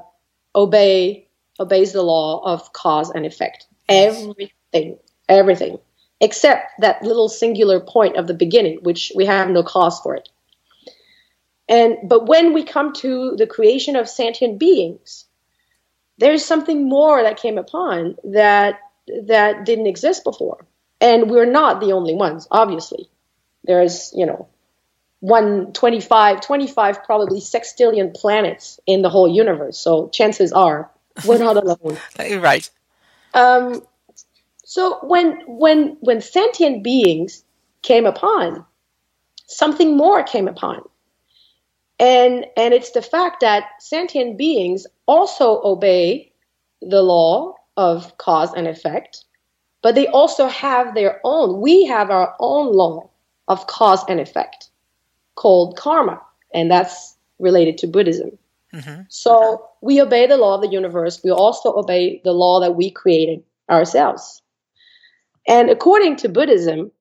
[0.55, 1.27] obey
[1.59, 3.65] obeys the law of cause and effect.
[3.89, 5.79] Everything, everything,
[6.19, 10.29] except that little singular point of the beginning, which we have no cause for it.
[11.71, 15.25] And but when we come to the creation of sentient beings,
[16.17, 18.81] there's something more that came upon that
[19.23, 20.65] that didn't exist before.
[20.99, 23.09] And we're not the only ones, obviously.
[23.63, 24.49] There's, you know,
[25.21, 29.77] 125, 25 probably sextillion planets in the whole universe.
[29.79, 30.91] So chances are
[31.25, 31.97] we're not alone.
[32.41, 32.69] right.
[33.33, 33.81] Um,
[34.65, 37.45] so when when when sentient beings
[37.81, 38.65] came upon,
[39.47, 40.83] something more came upon.
[42.01, 46.33] And and it's the fact that sentient beings also obey
[46.81, 49.23] the law of cause and effect,
[49.83, 51.61] but they also have their own.
[51.61, 53.07] We have our own law
[53.47, 54.71] of cause and effect
[55.35, 56.19] called karma,
[56.55, 58.31] and that's related to Buddhism.
[58.73, 59.01] Mm-hmm.
[59.09, 61.21] So we obey the law of the universe.
[61.23, 64.41] We also obey the law that we created ourselves.
[65.47, 66.91] And according to Buddhism,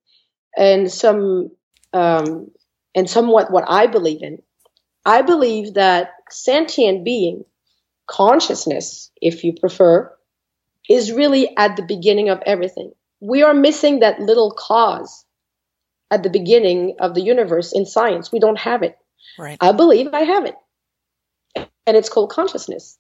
[0.58, 1.50] and some
[1.94, 2.50] um,
[2.94, 4.42] and somewhat what I believe in,
[5.04, 7.44] I believe that sentient being,
[8.06, 10.12] consciousness, if you prefer,
[10.88, 12.92] is really at the beginning of everything.
[13.20, 15.24] We are missing that little cause
[16.10, 18.32] at the beginning of the universe in science.
[18.32, 18.98] We don't have it.
[19.38, 19.56] Right.
[19.60, 20.54] I believe I have it.
[21.86, 22.98] And it's called consciousness.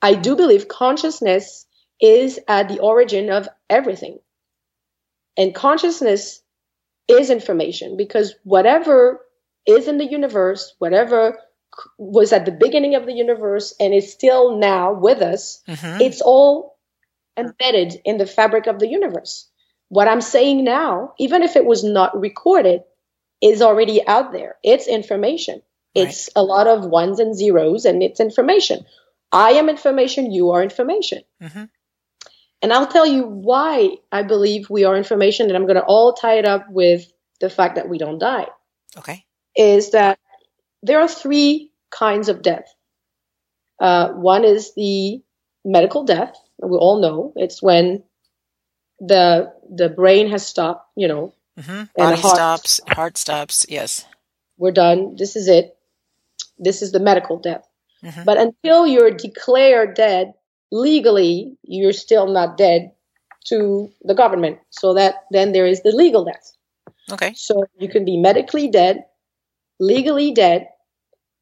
[0.00, 1.66] I do believe consciousness
[2.00, 4.18] is at the origin of everything.
[5.36, 6.42] And consciousness
[7.08, 9.20] is information because whatever
[9.66, 11.38] is in the universe, whatever
[11.98, 16.00] was at the beginning of the universe and is still now with us, mm-hmm.
[16.00, 16.76] it's all
[17.36, 19.48] embedded in the fabric of the universe
[19.92, 22.80] what I'm saying now, even if it was not recorded,
[23.42, 24.56] is already out there.
[24.64, 25.60] It's information.
[25.94, 26.40] It's right.
[26.40, 28.86] a lot of ones and zeros, and it's information.
[29.30, 31.24] I am information, you are information.
[31.42, 31.64] Mm-hmm.
[32.62, 36.14] And I'll tell you why I believe we are information, and I'm going to all
[36.14, 38.46] tie it up with the fact that we don't die.
[38.96, 39.26] Okay.
[39.56, 40.18] Is that
[40.82, 42.74] there are three kinds of death.
[43.80, 45.20] Uh, one is the
[45.64, 46.34] medical death.
[46.62, 48.02] We all know it's when
[49.00, 51.84] the the brain has stopped, you know, mm-hmm.
[51.96, 53.66] body heart, stops, heart stops.
[53.68, 54.04] Yes,
[54.56, 55.16] we're done.
[55.16, 55.76] This is it.
[56.58, 57.66] This is the medical death.
[58.04, 58.24] Mm-hmm.
[58.24, 60.32] But until you're declared dead
[60.70, 62.92] legally, you're still not dead
[63.46, 64.58] to the government.
[64.70, 66.52] So that then there is the legal death.
[67.10, 67.32] Okay.
[67.34, 69.04] So you can be medically dead,
[69.82, 70.68] legally dead.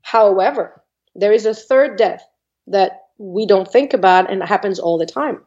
[0.02, 0.82] However,
[1.14, 2.24] there is a third death
[2.68, 5.44] that we don't think about and happens all the time.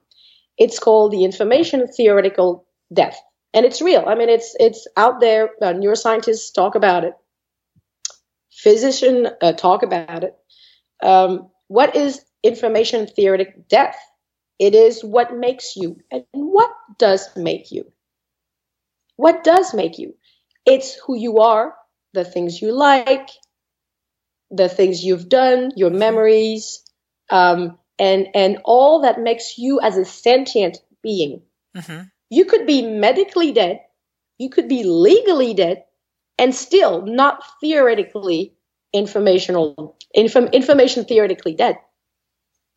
[0.58, 3.20] It's called the information theoretical death.
[3.56, 4.04] And it's real.
[4.08, 5.50] I mean, it's it's out there.
[5.62, 7.14] Uh, neuroscientists talk about it.
[8.52, 10.36] Physicians uh, talk about it.
[11.02, 13.98] Um, what is information theoretic death?
[14.60, 15.98] It is what makes you.
[16.12, 17.92] And what does make you?
[19.16, 20.14] What does make you?
[20.66, 21.74] It's who you are,
[22.14, 23.30] the things you like,
[24.52, 26.84] the things you've done, your memories,
[27.30, 31.42] um, and and all that makes you as a sentient being.
[31.76, 32.04] Mm-hmm.
[32.30, 33.82] You could be medically dead,
[34.38, 35.84] you could be legally dead,
[36.38, 38.54] and still not theoretically
[38.94, 41.78] informational inform, information theoretically dead.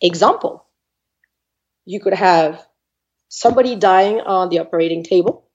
[0.00, 0.66] Example:
[1.84, 2.66] You could have
[3.28, 5.45] somebody dying on the operating table,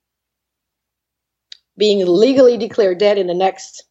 [1.77, 3.83] being legally declared dead in the next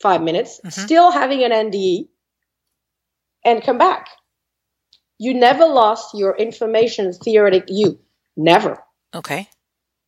[0.00, 0.68] five minutes, mm-hmm.
[0.68, 2.08] still having an NDE,
[3.44, 4.08] and come back
[5.22, 8.00] you never lost your information theoretic you.
[8.36, 8.82] Never.
[9.14, 9.48] Okay.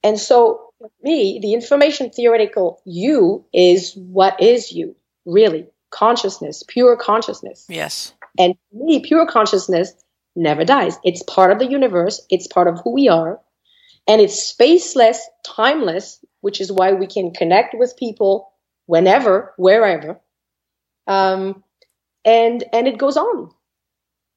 [0.03, 5.69] And so for me, the information theoretical you is what is you, really.
[5.91, 7.65] Consciousness, pure consciousness.
[7.69, 8.13] Yes.
[8.37, 9.93] And me, pure consciousness
[10.35, 10.99] never dies.
[11.05, 13.39] It's part of the universe, it's part of who we are,
[14.07, 18.53] and it's spaceless, timeless, which is why we can connect with people
[18.87, 20.21] whenever, wherever.
[21.07, 21.63] Um,
[22.25, 23.51] and and it goes on.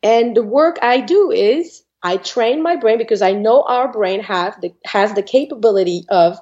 [0.04, 4.22] And the work I do is I train my brain because I know our brain
[4.22, 6.38] have the, has the capability of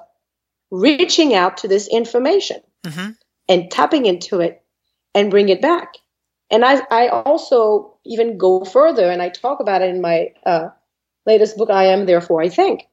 [0.70, 3.10] reaching out to this information mm-hmm.
[3.48, 4.62] and tapping into it
[5.14, 5.94] and bring it back.
[6.50, 10.68] And I, I also even go further and I talk about it in my uh,
[11.24, 12.86] latest book, I Am Therefore I Think.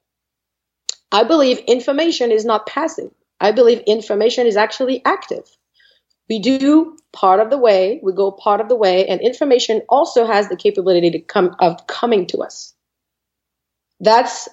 [1.14, 3.12] I believe information is not passive.
[3.40, 5.48] I believe information is actually active
[6.30, 10.26] we do part of the way, we go part of the way, and information also
[10.26, 12.74] has the capability to come of coming to us.
[14.00, 14.50] That's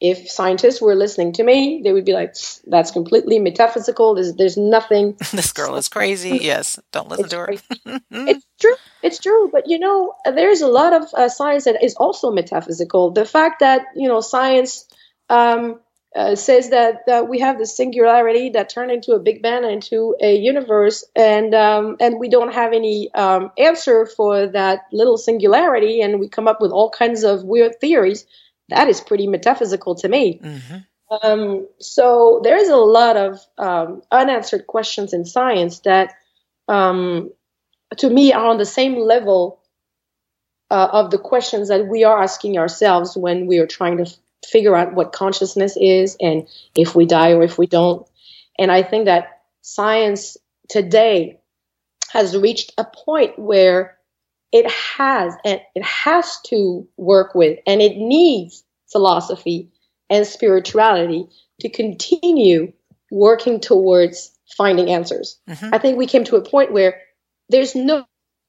[0.00, 2.34] if scientists were listening to me, they would be like,
[2.66, 4.14] "That's completely metaphysical.
[4.14, 6.38] There's, there's nothing." this girl is crazy.
[6.42, 8.00] Yes, don't listen it's to her.
[8.10, 8.76] it's true.
[9.02, 9.50] It's true.
[9.52, 13.10] But you know, there's a lot of uh, science that is also metaphysical.
[13.10, 14.86] The fact that you know science
[15.30, 15.80] um,
[16.14, 20.16] uh, says that, that we have this singularity that turned into a big bang into
[20.20, 26.02] a universe, and um, and we don't have any um, answer for that little singularity,
[26.02, 28.26] and we come up with all kinds of weird theories.
[28.70, 30.40] That is pretty metaphysical to me.
[30.42, 30.76] Mm-hmm.
[31.22, 36.14] Um, so there is a lot of um, unanswered questions in science that,
[36.68, 37.30] um,
[37.98, 39.60] to me, are on the same level
[40.70, 44.06] uh, of the questions that we are asking ourselves when we are trying to
[44.46, 48.06] figure out what consciousness is and if we die or if we don't.
[48.58, 50.36] And I think that science
[50.68, 51.40] today
[52.10, 53.98] has reached a point where
[54.52, 59.70] it has and it has to work with and it needs philosophy
[60.08, 61.28] and spirituality
[61.60, 62.72] to continue
[63.10, 65.38] working towards finding answers.
[65.48, 65.72] Mm-hmm.
[65.72, 67.00] I think we came to a point where
[67.48, 68.06] there's no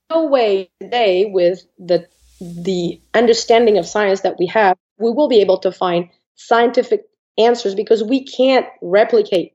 [0.09, 2.07] no way today with the
[2.41, 7.05] the understanding of science that we have we will be able to find scientific
[7.37, 9.53] answers because we can't replicate.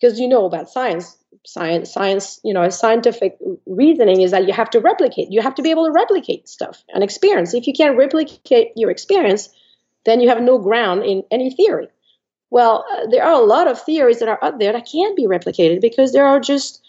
[0.00, 1.18] Because you know about science.
[1.46, 5.30] Science science you know scientific reasoning is that you have to replicate.
[5.30, 7.52] You have to be able to replicate stuff and experience.
[7.52, 9.50] If you can't replicate your experience
[10.06, 11.88] then you have no ground in any theory.
[12.50, 15.26] Well uh, there are a lot of theories that are out there that can't be
[15.26, 16.82] replicated because there are just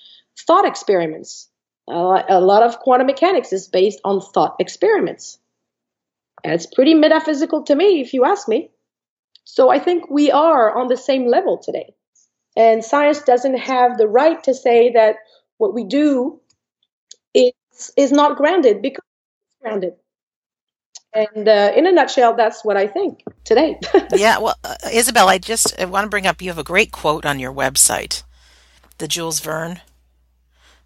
[0.48, 1.50] thought experiments.
[1.88, 5.38] Uh, a lot of quantum mechanics is based on thought experiments
[6.46, 8.70] and it's pretty metaphysical to me, if you ask me.
[9.46, 11.96] So I think we are on the same level today.
[12.56, 15.16] And science doesn't have the right to say that
[15.58, 16.40] what we do
[17.34, 17.52] is,
[17.98, 19.94] is not grounded because it's grounded.
[21.14, 23.80] And uh, in a nutshell, that's what I think today.
[24.14, 26.92] yeah, well, uh, Isabelle, I just I want to bring up you have a great
[26.92, 28.24] quote on your website,
[29.00, 29.82] the Jules Verne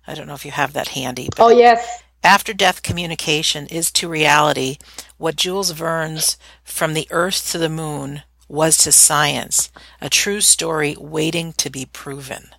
[0.09, 1.29] I don't know if you have that handy.
[1.37, 2.01] oh, yes.
[2.23, 4.77] After death communication is to reality
[5.19, 9.69] what Jules Verne's From the Earth to the Moon was to science,
[10.01, 12.49] a true story waiting to be proven.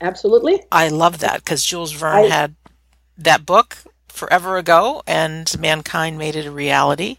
[0.00, 0.62] Absolutely.
[0.72, 2.54] I love that because Jules Verne I, had
[3.18, 3.76] that book
[4.08, 7.18] forever ago and mankind made it a reality.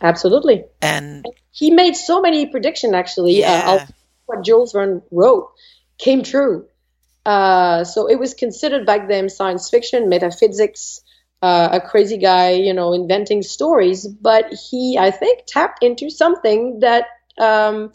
[0.00, 0.64] Absolutely.
[0.80, 3.44] And he made so many predictions actually.
[3.44, 3.62] Uh, yeah.
[3.66, 3.86] Uh,
[4.26, 5.50] what Jules Verne wrote
[5.98, 6.66] came true.
[7.26, 11.00] Uh, so it was considered back then science fiction, metaphysics,
[11.44, 14.06] uh, a crazy guy, you know, inventing stories.
[14.08, 17.04] But he, I think, tapped into something that
[17.38, 17.92] um,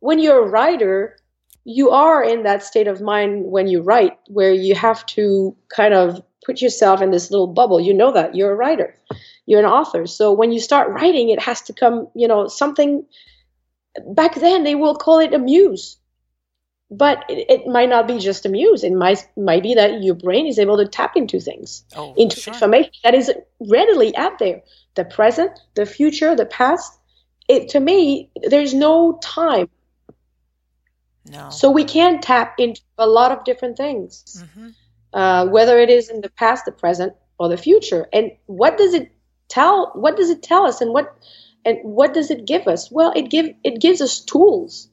[0.00, 1.16] when you're a writer,
[1.62, 5.94] you are in that state of mind when you write, where you have to kind
[5.94, 7.78] of put yourself in this little bubble.
[7.78, 8.96] You know that you're a writer,
[9.46, 10.04] you're an author.
[10.08, 13.06] So when you start writing, it has to come, you know, something.
[14.08, 15.98] Back then, they will call it a muse
[16.90, 18.82] but it, it, might not be just a muse.
[18.82, 22.40] It might might be that your brain is able to tap into things, oh, into
[22.40, 22.54] sure.
[22.54, 23.30] information that is
[23.60, 24.62] readily out there.
[24.94, 26.98] The present, the future, the past.
[27.46, 29.68] It to me, there's no time.
[31.30, 31.50] No.
[31.50, 34.68] So we can tap into a lot of different things, mm-hmm.
[35.12, 38.08] uh, whether it is in the past, the present, or the future.
[38.12, 39.12] And what does it
[39.48, 39.92] tell?
[39.94, 40.80] What does it tell us?
[40.80, 41.14] And what
[41.66, 42.90] and what does it give us?
[42.90, 44.88] Well, it give it gives us tools,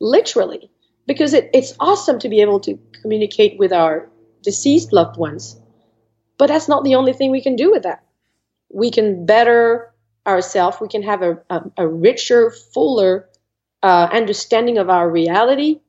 [0.00, 0.70] literally
[1.10, 4.08] because it, it's awesome to be able to communicate with our
[4.44, 5.58] deceased loved ones.
[6.38, 8.04] But that's not the only thing we can do with that.
[8.72, 9.92] We can better
[10.24, 13.28] ourselves, we can have a, a, a richer, fuller
[13.82, 15.80] uh, understanding of our reality,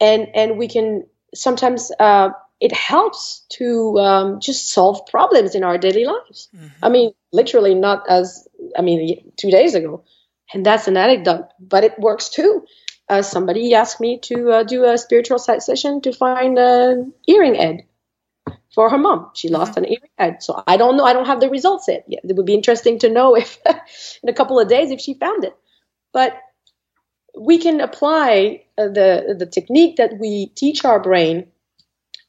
[0.00, 1.92] and, and we can sometimes.
[2.00, 6.48] Uh, it helps to um, just solve problems in our daily lives.
[6.56, 6.82] Mm-hmm.
[6.82, 8.48] I mean, literally, not as
[8.78, 10.04] I mean, two days ago,
[10.54, 12.64] and that's an anecdote, but it works too
[13.08, 17.54] uh, somebody asked me to uh, do a spiritual sight session to find an earring
[17.54, 17.84] head
[18.74, 19.30] for her mom.
[19.34, 19.84] She lost mm-hmm.
[19.84, 20.42] an earring head.
[20.42, 21.04] So I don't know.
[21.04, 22.04] I don't have the results yet.
[22.08, 23.58] It would be interesting to know if
[24.22, 25.56] in a couple of days if she found it.
[26.12, 26.36] But
[27.38, 31.48] we can apply uh, the the technique that we teach our brain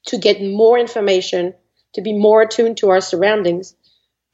[0.07, 1.53] to get more information,
[1.93, 3.75] to be more attuned to our surroundings,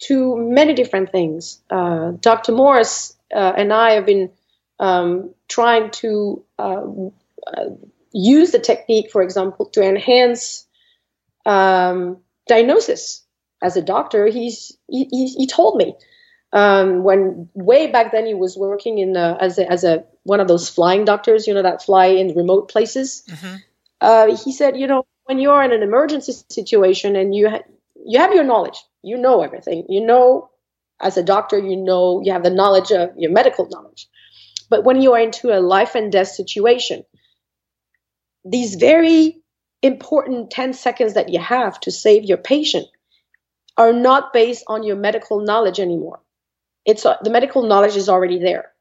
[0.03, 1.61] to many different things.
[1.69, 2.51] Uh, Dr.
[2.51, 4.31] Morse uh, and I have been
[4.79, 6.85] um, trying to uh,
[7.45, 7.69] uh,
[8.11, 10.65] use the technique, for example, to enhance
[11.45, 13.23] um, diagnosis.
[13.61, 15.05] As a doctor, he's he,
[15.37, 15.95] he told me
[16.51, 20.47] um, when way back then he was working in as a, as a one of
[20.47, 23.23] those flying doctors, you know, that fly in remote places.
[23.29, 23.55] Mm-hmm.
[24.01, 27.67] Uh, he said, you know, when you're in an emergency situation and you ha-
[28.05, 30.49] you have your knowledge, you know everything, you know,
[30.99, 34.09] as a doctor, you know, you have the knowledge of your medical knowledge.
[34.74, 37.03] But when you are into a life and death situation,
[38.43, 39.43] these very
[39.84, 42.88] important 10 seconds that you have to save your patient
[43.78, 46.21] are not based on your medical knowledge anymore.
[46.88, 48.71] It's uh, the medical knowledge is already there.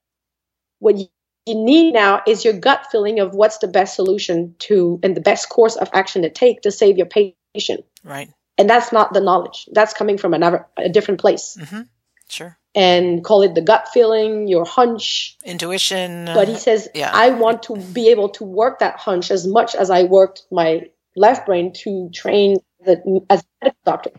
[0.79, 1.09] What you,
[1.45, 5.21] you need now is your gut feeling of what's the best solution to and the
[5.21, 7.85] best course of action to take to save your patient.
[8.03, 8.31] Right.
[8.57, 9.69] And that's not the knowledge.
[9.71, 11.55] That's coming from another a different place.
[11.61, 11.83] Mm-hmm.
[12.31, 16.27] Sure and call it the gut feeling, your hunch, intuition.
[16.27, 17.11] But he says, yeah.
[17.13, 20.89] I want to be able to work that hunch as much as I worked my
[21.17, 24.11] left brain to train the, as a medical doctor.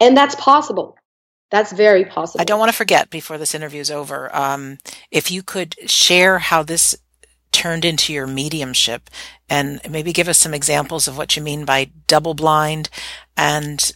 [0.00, 0.96] And that's possible.
[1.50, 2.40] That's very possible.
[2.40, 4.78] I don't want to forget before this interview is over, um,
[5.10, 6.96] if you could share how this
[7.52, 9.08] turned into your mediumship
[9.48, 12.90] and maybe give us some examples of what you mean by double blind
[13.36, 13.92] and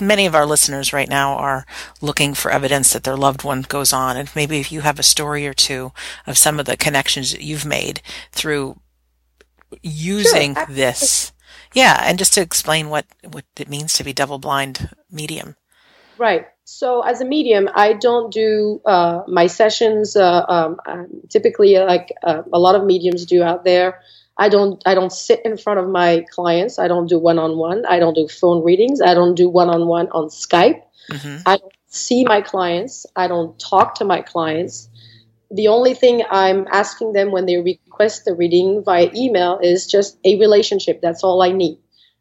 [0.00, 1.66] many of our listeners right now are
[2.00, 4.16] looking for evidence that their loved one goes on.
[4.16, 5.92] And maybe if you have a story or two
[6.26, 8.00] of some of the connections that you've made
[8.32, 8.80] through
[9.82, 11.32] using sure, this.
[11.74, 12.00] Yeah.
[12.02, 15.56] And just to explain what, what it means to be double blind medium.
[16.16, 16.46] Right.
[16.64, 20.16] So as a medium, I don't do uh, my sessions.
[20.16, 24.02] Uh, um, typically, like uh, a lot of mediums do out there,
[24.38, 26.78] I don't I don't sit in front of my clients.
[26.78, 27.84] I don't do one on one.
[27.86, 29.00] I don't do phone readings.
[29.00, 30.82] I don't do one on one on Skype.
[31.10, 31.42] Mm-hmm.
[31.44, 33.04] I don't see my clients.
[33.16, 34.88] I don't talk to my clients.
[35.50, 40.18] The only thing I'm asking them when they request the reading via email is just
[40.24, 41.00] a relationship.
[41.00, 41.78] That's all I need.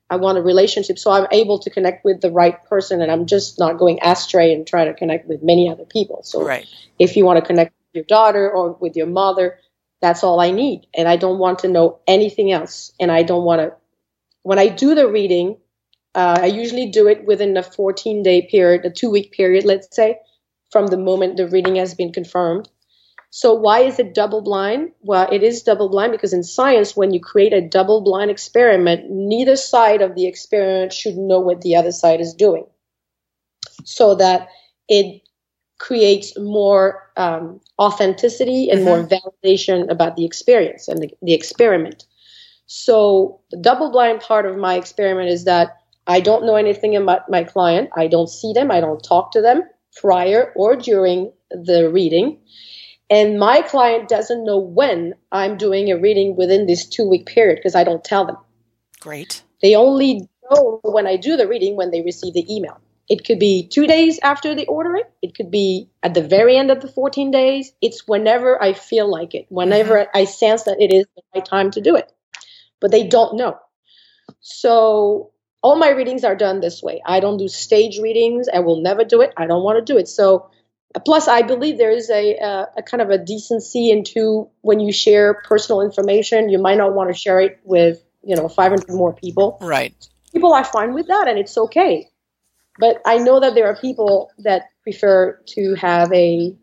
[0.10, 3.26] I want a relationship so I'm able to connect with the right person and I'm
[3.26, 6.22] just not going astray and try to connect with many other people.
[6.24, 6.66] So right.
[6.98, 9.60] if you want to connect with your daughter or with your mother,
[10.02, 10.88] that's all I need.
[10.96, 12.92] And I don't want to know anything else.
[13.00, 13.74] And I don't want to,
[14.44, 15.58] when I do the reading,
[16.16, 19.96] uh, I usually do it within a 14 day period, a two week period, let's
[19.96, 20.20] say,
[20.72, 22.70] from the moment the reading has been confirmed.
[23.30, 24.92] So why is it double blind?
[25.02, 29.10] Well, it is double blind because in science, when you create a double blind experiment,
[29.10, 32.66] neither side of the experiment should know what the other side is doing.
[33.84, 34.48] So that
[34.88, 35.22] it
[35.80, 38.88] creates more um, authenticity and mm-hmm.
[38.88, 42.06] more validation about the experience and the, the experiment.
[42.66, 47.30] So the double blind part of my experiment is that I don't know anything about
[47.30, 47.90] my client.
[47.96, 48.72] I don't see them.
[48.72, 49.64] I don't talk to them
[49.96, 52.40] prior or during the reading.
[53.10, 57.58] And my client doesn't know when I'm doing a reading within this two week period
[57.58, 58.38] because I don't tell them.
[59.00, 59.44] Great.
[59.62, 62.80] They only know when I do the reading when they receive the email.
[63.10, 65.12] It could be two days after they order it.
[65.22, 67.72] It could be at the very end of the 14 days.
[67.82, 70.18] It's whenever I feel like it, whenever mm-hmm.
[70.18, 72.12] I sense that it is the right time to do it.
[72.80, 73.58] But they don't know.
[74.42, 75.32] So
[75.62, 77.02] all my readings are done this way.
[77.06, 78.48] I don't do stage readings.
[78.54, 79.34] I will never do it.
[79.38, 80.08] I don't want to do it.
[80.08, 80.50] So
[81.06, 84.92] plus i believe there is a, a, a, kind of a decency into when you
[84.92, 89.14] share personal information you might not want to share it with you know 500 more
[89.14, 92.10] people right people are fine with that and it's okay
[92.80, 96.56] but i know that there are people that prefer to have a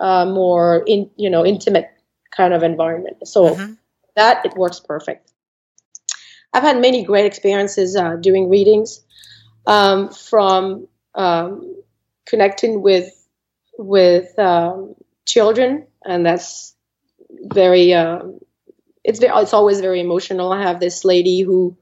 [0.00, 1.88] uh, more in you know intimate
[2.36, 3.72] kind of environment so mm-hmm.
[4.16, 5.32] that it works perfect
[6.52, 9.04] i've had many great experiences uh, doing readings
[9.66, 11.74] um, from um,
[12.26, 13.10] connecting with
[13.78, 14.94] with um,
[15.26, 16.74] children, and that's
[17.42, 17.92] very.
[17.92, 18.20] Uh,
[19.02, 20.52] it's very, it's always very emotional.
[20.52, 21.76] I have this lady who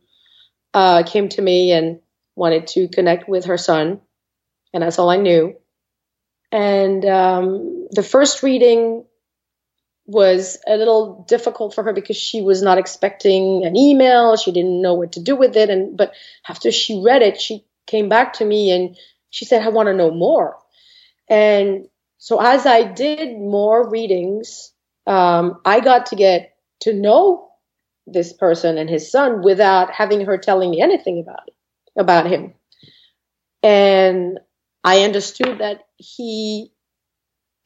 [0.75, 2.01] uh, came to me and
[2.35, 4.01] wanted to connect with her son,
[4.73, 5.57] and that's all I knew.
[6.51, 9.05] And um, the first reading
[10.07, 14.37] was a little difficult for her because she was not expecting an email.
[14.37, 15.71] She didn't know what to do with it.
[15.71, 16.13] And but
[16.49, 18.97] after she read it, she came back to me and
[19.31, 20.59] she said, "I want to know more."
[21.29, 24.73] And so as I did more readings,
[25.07, 27.49] um, I got to get to know
[28.07, 31.55] this person and his son without having her telling me anything about it,
[31.97, 32.55] about him.
[33.63, 34.41] And
[34.83, 36.73] I understood that he,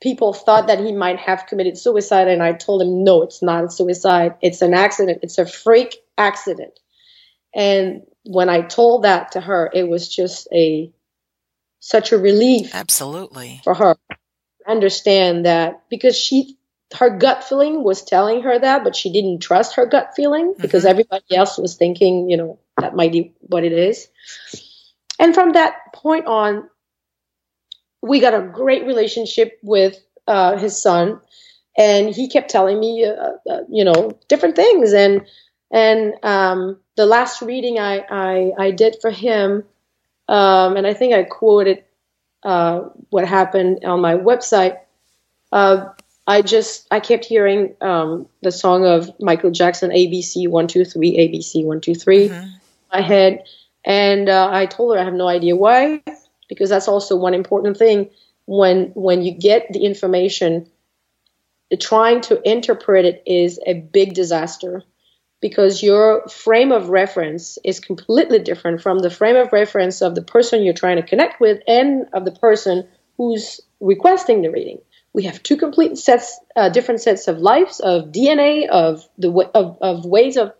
[0.02, 2.28] people thought that he might have committed suicide.
[2.28, 4.34] And I told him, no, it's not a suicide.
[4.42, 5.20] It's an accident.
[5.22, 6.78] It's a freak accident.
[7.54, 10.92] And when I told that to her, it was just a,
[11.80, 12.74] such a relief.
[12.74, 13.60] Absolutely.
[13.64, 13.96] For her.
[14.68, 16.58] Understand that because she,
[16.94, 20.82] her gut feeling was telling her that, but she didn't trust her gut feeling because
[20.82, 20.90] mm-hmm.
[20.90, 24.08] everybody else was thinking, you know, that might be what it is.
[25.18, 26.68] And from that point on,
[28.02, 31.20] we got a great relationship with uh, his son,
[31.78, 34.92] and he kept telling me, uh, uh, you know, different things.
[34.92, 35.26] And
[35.70, 39.64] and um, the last reading I, I I did for him
[40.28, 41.84] um, and I think I quoted
[42.42, 44.78] uh, what happened on my website.
[45.52, 45.88] Uh,
[46.26, 51.16] I just I kept hearing um, the song of Michael Jackson ABC one two three
[51.16, 52.48] ABC one two three mm-hmm.
[52.92, 53.44] My head,
[53.84, 56.02] and uh, I told her I have no idea why
[56.48, 58.10] because that's also one important thing
[58.46, 60.70] when when you get the information,
[61.80, 64.82] trying to interpret it is a big disaster
[65.40, 70.22] because your frame of reference is completely different from the frame of reference of the
[70.22, 74.78] person you're trying to connect with and of the person who's requesting the reading.
[75.12, 79.78] We have two complete sets, uh, different sets of lives, of DNA, of the of,
[79.80, 80.52] of ways of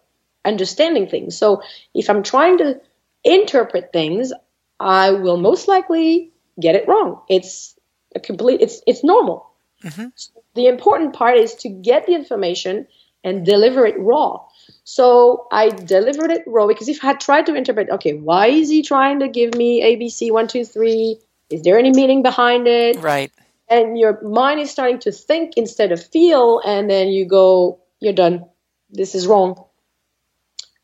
[0.47, 1.37] understanding things.
[1.37, 1.63] So
[1.95, 2.81] if I'm trying to
[3.25, 4.33] interpret things,
[4.81, 7.21] I will most likely get it wrong.
[7.29, 7.77] It's
[8.15, 8.61] a complete.
[8.61, 9.51] It's it's normal.
[9.85, 10.07] Mm-hmm.
[10.15, 12.87] So the important part is to get the information
[13.25, 14.41] and deliver it raw.
[14.85, 18.83] So I delivered it raw because if I tried to interpret, okay, why is he
[18.83, 21.19] trying to give me ABC one two three?
[21.51, 22.97] Is there any meaning behind it?
[23.03, 23.33] Right.
[23.69, 28.13] And your mind is starting to think instead of feel, and then you go, you're
[28.13, 28.45] done.
[28.91, 29.65] This is wrong.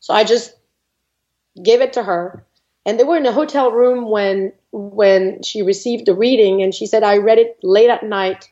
[0.03, 0.53] So I just
[1.63, 2.45] gave it to her,
[2.85, 6.87] and they were in a hotel room when when she received the reading, and she
[6.87, 8.51] said, I read it late at night,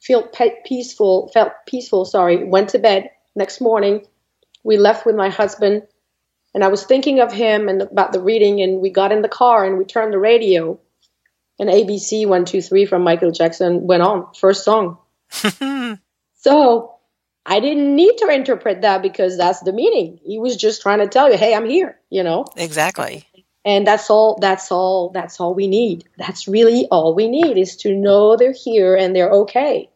[0.00, 2.06] felt peaceful, felt peaceful.
[2.06, 3.10] Sorry, went to bed.
[3.36, 4.06] Next morning,
[4.64, 5.82] we left with my husband
[6.54, 9.28] and I was thinking of him and about the reading and we got in the
[9.28, 10.80] car and we turned the radio
[11.58, 14.98] and ABC 123 from Michael Jackson went on first song.
[16.34, 16.89] so
[17.46, 20.20] I didn't need to interpret that because that's the meaning.
[20.22, 22.44] He was just trying to tell you, "Hey, I'm here," you know.
[22.56, 23.26] Exactly.
[23.64, 26.04] And that's all that's all that's all we need.
[26.16, 29.90] That's really all we need is to know they're here and they're okay.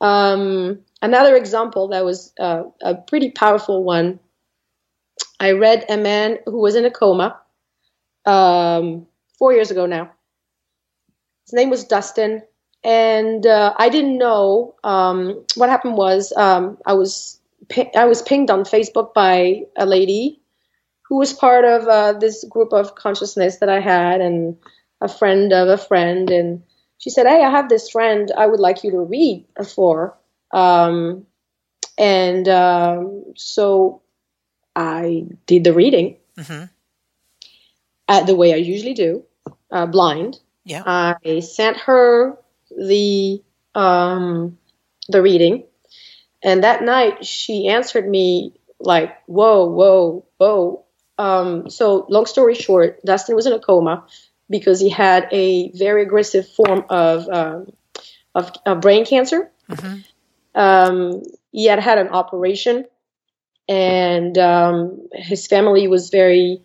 [0.00, 4.20] Um, another example that was uh, a pretty powerful one.
[5.38, 7.40] I read a man who was in a coma
[8.26, 9.06] um,
[9.38, 10.12] four years ago now.
[11.46, 12.42] His name was Dustin.
[12.82, 14.74] And uh, I didn't know.
[14.84, 17.38] Um, what happened was um, I was
[17.94, 20.40] I was pinged on Facebook by a lady
[21.02, 24.56] who was part of uh, this group of consciousness that I had, and
[25.00, 26.62] a friend of a friend, and
[26.98, 30.16] she said, "Hey, I have this friend I would like you to read for."
[30.52, 31.26] Um,
[31.98, 34.00] and um, so
[34.74, 36.64] I did the reading mm-hmm.
[38.08, 39.24] at the way I usually do,
[39.70, 40.40] uh, blind.
[40.64, 40.82] Yeah.
[40.86, 42.38] I sent her
[42.76, 43.42] the
[43.74, 44.58] um,
[45.08, 45.64] the reading,
[46.42, 50.84] and that night she answered me like, "Whoa, whoa, whoa."
[51.18, 54.06] Um, so, long story short, Dustin was in a coma
[54.48, 57.72] because he had a very aggressive form of um,
[58.34, 59.50] of, of, brain cancer.
[59.68, 59.98] Mm-hmm.
[60.54, 62.86] Um, he had had an operation,
[63.68, 66.62] and um, his family was very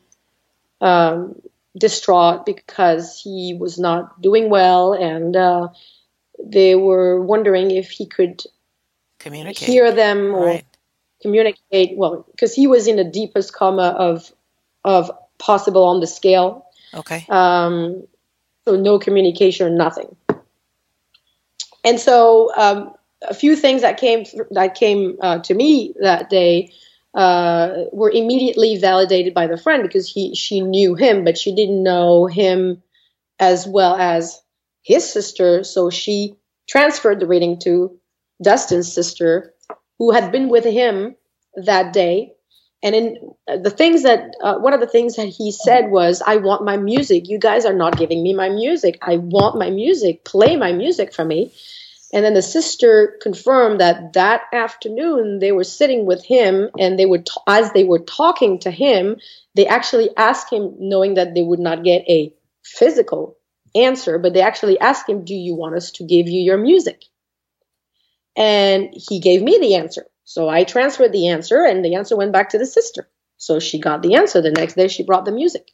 [0.81, 1.41] um,
[1.77, 5.67] distraught because he was not doing well, and uh,
[6.45, 8.43] they were wondering if he could
[9.19, 10.65] communicate, hear them, or right.
[11.21, 11.97] communicate.
[11.97, 14.31] Well, because he was in the deepest coma of
[14.83, 16.67] of possible on the scale.
[16.93, 17.25] Okay.
[17.29, 18.07] Um,
[18.65, 20.15] so no communication, nothing.
[21.83, 26.71] And so um, a few things that came that came uh, to me that day
[27.13, 31.83] uh, were immediately validated by the friend because he she knew him, but she didn't
[31.83, 32.81] know him
[33.39, 34.41] as well as
[34.85, 35.63] his sister.
[35.63, 36.35] So she
[36.69, 37.99] transferred the reading to
[38.41, 39.53] Dustin's sister,
[39.97, 41.15] who had been with him
[41.55, 42.33] that day.
[42.83, 46.21] And in uh, the things that uh, one of the things that he said was,
[46.25, 47.27] "I want my music.
[47.27, 48.99] You guys are not giving me my music.
[49.01, 50.23] I want my music.
[50.23, 51.51] Play my music for me."
[52.13, 57.05] And then the sister confirmed that that afternoon they were sitting with him, and they
[57.05, 59.17] would, t- as they were talking to him,
[59.55, 62.31] they actually asked him, knowing that they would not get a
[62.63, 63.37] physical
[63.75, 67.03] answer, but they actually asked him, "Do you want us to give you your music?"
[68.35, 70.07] And he gave me the answer.
[70.23, 73.09] So I transferred the answer, and the answer went back to the sister.
[73.37, 74.41] So she got the answer.
[74.41, 75.71] The next day, she brought the music.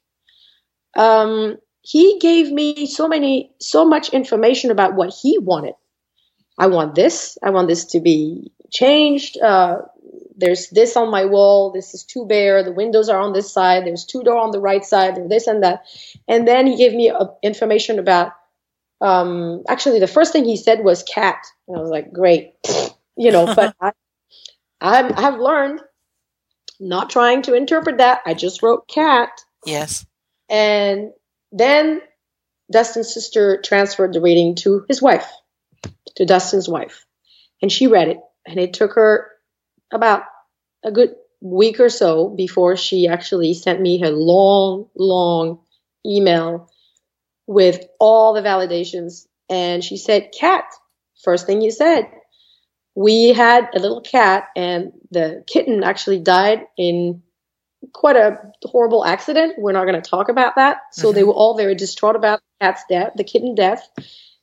[0.95, 5.73] Um, he gave me so many, so much information about what he wanted.
[6.57, 7.37] I want this.
[7.41, 9.39] I want this to be changed.
[9.41, 9.79] Uh,
[10.35, 11.71] there's this on my wall.
[11.71, 12.63] This is too bare.
[12.63, 13.85] The windows are on this side.
[13.85, 15.15] There's two door on the right side.
[15.15, 15.85] There's this and that.
[16.27, 18.33] And then he gave me uh, information about.
[19.01, 22.53] Um, actually, the first thing he said was cat, and I was like, great,
[23.17, 23.53] you know.
[23.53, 23.93] But I,
[24.79, 25.81] I have learned
[26.79, 28.21] not trying to interpret that.
[28.25, 29.29] I just wrote cat.
[29.65, 30.05] Yes.
[30.49, 31.11] And
[31.51, 32.01] then
[32.71, 35.29] Dustin's sister transferred the reading to his wife
[36.15, 37.05] to Dustin's wife.
[37.61, 38.19] And she read it.
[38.45, 39.30] And it took her
[39.91, 40.23] about
[40.83, 45.59] a good week or so before she actually sent me her long, long
[46.05, 46.69] email
[47.47, 49.27] with all the validations.
[49.49, 50.65] And she said, Cat,
[51.23, 52.09] first thing you said.
[52.93, 57.23] We had a little cat, and the kitten actually died in
[57.93, 59.55] quite a horrible accident.
[59.57, 60.79] We're not going to talk about that.
[60.91, 61.15] So mm-hmm.
[61.15, 63.89] they were all very distraught about the cat's death, the kitten death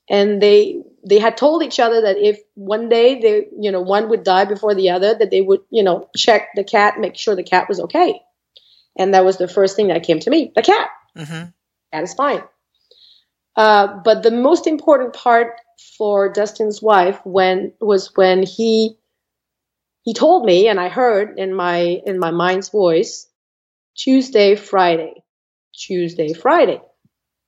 [0.09, 4.09] and they they had told each other that if one day they you know one
[4.09, 7.35] would die before the other that they would you know check the cat make sure
[7.35, 8.21] the cat was okay.
[8.97, 10.89] And that was the first thing that came to me the cat.
[11.17, 11.51] Mm-hmm.
[11.93, 12.43] cat is fine.
[13.57, 15.61] Uh, but the most important part
[15.97, 18.97] for dustin's wife when was when he
[20.03, 23.29] he told me and i heard in my in my mind's voice
[23.97, 25.23] tuesday friday.
[25.73, 26.81] Tuesday friday.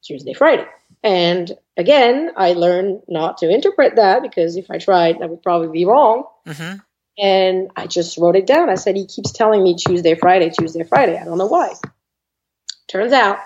[0.03, 0.67] Tuesday friday
[1.03, 5.69] and again, I learned not to interpret that because if I tried, I would probably
[5.69, 6.25] be wrong.
[6.47, 6.79] Mm-hmm.
[7.19, 8.71] And I just wrote it down.
[8.71, 11.19] I said, he keeps telling me Tuesday, Friday, Tuesday, Friday.
[11.19, 11.75] I don't know why.
[12.89, 13.39] Turns out,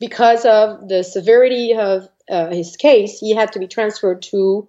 [0.00, 4.68] because of the severity of uh, his case, he had to be transferred to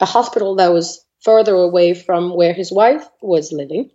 [0.00, 3.90] a hospital that was further away from where his wife was living.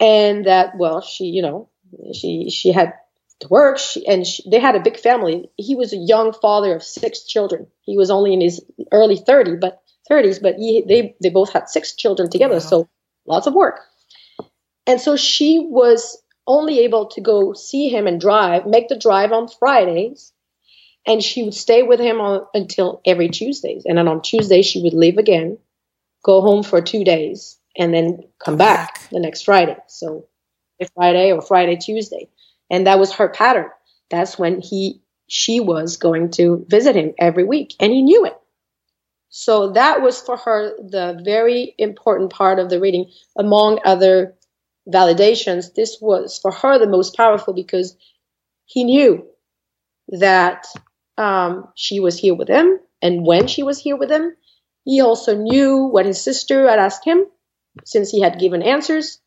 [0.00, 1.68] And that, well, she, you know,
[2.14, 2.94] she she had
[3.40, 3.78] to work.
[3.78, 5.50] She, and she, they had a big family.
[5.56, 7.66] He was a young father of six children.
[7.82, 8.62] He was only in his
[8.92, 12.60] early 30 but 30s but he, they they both had six children together wow.
[12.60, 12.88] so
[13.26, 13.80] lots of work.
[14.86, 19.32] And so she was only able to go see him and drive make the drive
[19.32, 20.32] on fridays
[21.06, 23.84] and she would stay with him on, until every tuesdays.
[23.86, 25.58] And then on tuesdays she would leave again
[26.22, 29.76] go home for two days and then come back the next friday.
[29.86, 30.26] So
[30.94, 32.28] friday or friday tuesday
[32.70, 33.68] and that was her pattern.
[34.10, 38.36] That's when he, she was going to visit him every week and he knew it.
[39.30, 44.36] So that was for her the very important part of the reading among other
[44.88, 45.74] validations.
[45.74, 47.96] This was for her the most powerful because
[48.66, 49.26] he knew
[50.08, 50.66] that
[51.18, 54.36] um, she was here with him and when she was here with him
[54.86, 57.26] He also knew what his sister had asked him,
[57.86, 59.19] since he had given answers.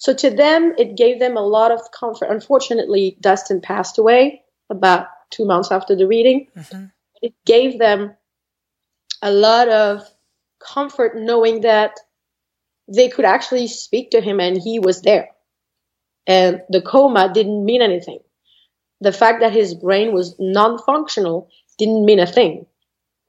[0.00, 2.30] So to them, it gave them a lot of comfort.
[2.30, 6.46] Unfortunately, Dustin passed away about two months after the reading.
[6.56, 6.86] Mm-hmm.
[7.20, 8.16] It gave them
[9.20, 10.08] a lot of
[10.58, 12.00] comfort knowing that
[12.88, 15.28] they could actually speak to him and he was there.
[16.26, 18.20] And the coma didn't mean anything.
[19.02, 22.64] The fact that his brain was non functional didn't mean a thing.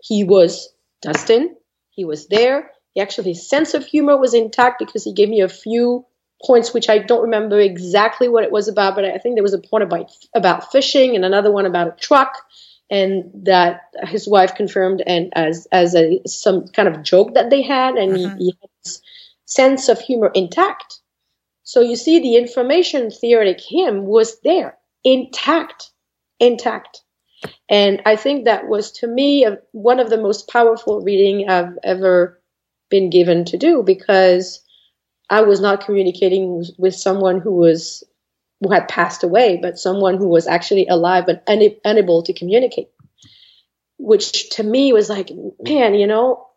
[0.02, 1.58] He was Dustin,
[1.90, 2.72] he was there.
[2.94, 6.06] He actually, his sense of humor was intact because he gave me a few
[6.46, 9.54] points which I don't remember exactly what it was about, but I think there was
[9.54, 12.38] a point about about fishing and another one about a truck,
[12.90, 17.62] and that his wife confirmed and as as a some kind of joke that they
[17.62, 18.38] had, and mm-hmm.
[18.38, 19.02] he, he, had his
[19.46, 21.00] sense of humor intact.
[21.64, 25.92] So you see, the information theoretic him was there, intact,
[26.40, 27.02] intact.
[27.70, 31.78] And I think that was to me a, one of the most powerful reading I've
[31.84, 32.42] ever
[32.90, 34.64] been given to do because
[35.32, 38.04] I was not communicating with someone who was
[38.60, 42.90] who had passed away, but someone who was actually alive but un- unable to communicate.
[43.98, 46.48] Which to me was like, man, you know,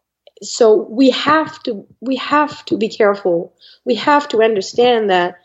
[0.43, 3.55] so we have to we have to be careful.
[3.85, 5.39] We have to understand that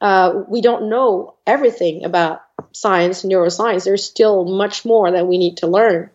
[0.00, 2.40] uh, we don't know everything about
[2.72, 3.84] science, neuroscience.
[3.84, 6.10] There's still much more that we need to learn,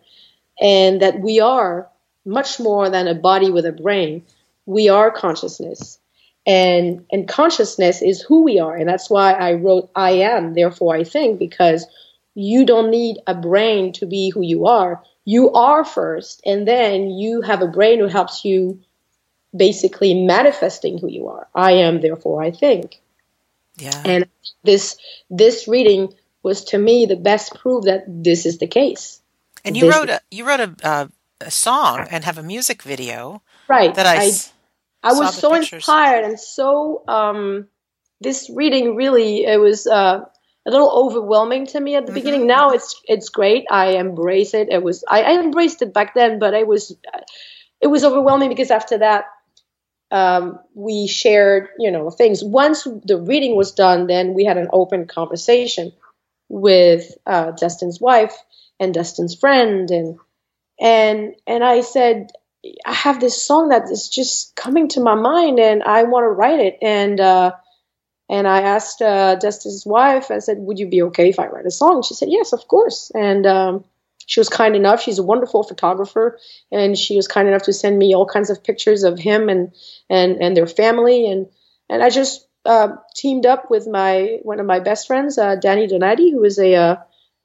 [0.60, 1.88] and that we are
[2.24, 4.24] much more than a body with a brain.
[4.66, 6.00] We are consciousness
[6.48, 8.74] and and consciousness is who we are.
[8.74, 11.86] And that's why i wrote i am therefore i think because
[12.34, 15.02] you don't need a brain to be who you are.
[15.24, 18.80] You are first and then you have a brain who helps you
[19.54, 21.46] basically manifesting who you are.
[21.54, 23.00] I am therefore i think.
[23.76, 24.02] Yeah.
[24.04, 24.26] And
[24.64, 24.96] this
[25.30, 29.20] this reading was to me the best proof that this is the case.
[29.64, 31.06] And you this wrote a you wrote a, uh,
[31.42, 33.94] a song and have a music video right.
[33.94, 34.32] that i, I
[35.02, 35.74] I was so pictures.
[35.74, 37.68] inspired and so um,
[38.20, 40.20] this reading really it was uh,
[40.68, 42.14] a little overwhelming to me at the mm-hmm.
[42.14, 42.46] beginning.
[42.46, 43.64] Now it's it's great.
[43.70, 44.68] I embrace it.
[44.70, 46.94] It was I, I embraced it back then, but it was
[47.80, 49.24] it was overwhelming because after that
[50.10, 52.44] um, we shared you know things.
[52.44, 55.92] Once the reading was done, then we had an open conversation
[56.50, 58.36] with uh, Dustin's wife
[58.78, 60.18] and Dustin's friend and
[60.80, 62.30] and and I said
[62.84, 66.28] I have this song that is just coming to my mind and I want to
[66.28, 66.78] write it.
[66.82, 67.52] And, uh,
[68.28, 69.38] and I asked uh,
[69.86, 72.02] wife, I said, Would you be okay if I write a song?
[72.02, 73.10] She said, Yes, of course.
[73.14, 73.84] And um,
[74.26, 75.00] she was kind enough.
[75.00, 76.38] She's a wonderful photographer.
[76.70, 79.72] And she was kind enough to send me all kinds of pictures of him and,
[80.10, 81.30] and, and their family.
[81.30, 81.46] And,
[81.88, 85.86] and I just uh, teamed up with my one of my best friends, uh, Danny
[85.86, 86.96] Donati, who is a, uh,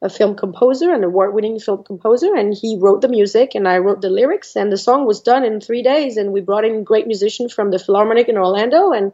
[0.03, 4.01] a film composer, an award-winning film composer, and he wrote the music and I wrote
[4.01, 6.17] the lyrics, and the song was done in three days.
[6.17, 9.13] And we brought in great musicians from the Philharmonic in Orlando, and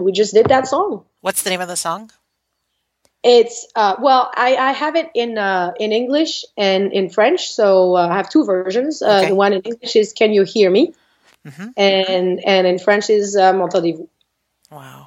[0.00, 1.04] we just did that song.
[1.20, 2.10] What's the name of the song?
[3.22, 7.96] It's uh, well, I, I have it in uh, in English and in French, so
[7.96, 9.02] uh, I have two versions.
[9.02, 9.28] Uh, okay.
[9.28, 10.94] The one in English is "Can You Hear Me,"
[11.46, 11.68] mm-hmm.
[11.76, 14.08] and and in French is uh, "M'entendez-vous."
[14.70, 15.04] Wow.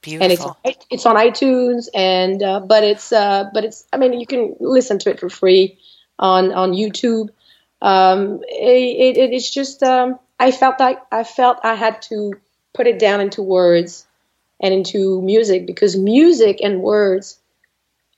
[0.00, 0.56] Beautiful.
[0.64, 4.26] And it's it's on iTunes, and uh, but it's uh, but it's I mean you
[4.26, 5.78] can listen to it for free
[6.18, 7.30] on on YouTube.
[7.82, 12.34] Um, it, it, it's just um, I felt like I felt I had to
[12.74, 14.06] put it down into words
[14.60, 17.38] and into music because music and words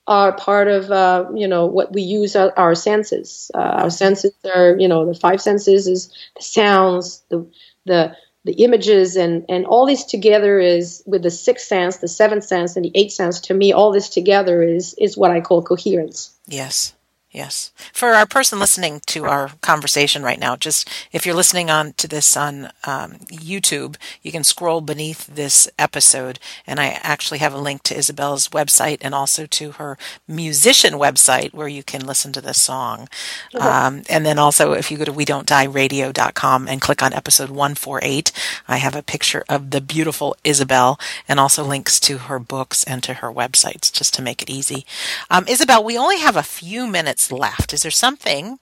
[0.07, 3.51] are part of uh, you know what we use our, our senses.
[3.55, 7.47] Uh, our senses are you know the five senses is the sounds, the
[7.87, 12.45] the the images and and all this together is with the sixth sense the seventh
[12.45, 15.63] sense and the eighth sense to me all this together is is what i call
[15.63, 16.35] coherence.
[16.47, 16.95] Yes
[17.33, 17.71] Yes.
[17.93, 22.09] For our person listening to our conversation right now, just if you're listening on to
[22.09, 27.59] this on um, YouTube, you can scroll beneath this episode, and I actually have a
[27.59, 32.41] link to Isabelle's website and also to her musician website where you can listen to
[32.41, 33.09] this song.
[33.55, 33.65] Okay.
[33.65, 37.13] Um, and then also, if you go to we don't die radio.com and click on
[37.13, 38.33] episode 148,
[38.67, 43.05] I have a picture of the beautiful Isabelle and also links to her books and
[43.05, 44.85] to her websites just to make it easy.
[45.31, 47.73] Um, Isabelle, we only have a few minutes minutes left.
[47.73, 48.59] Is there something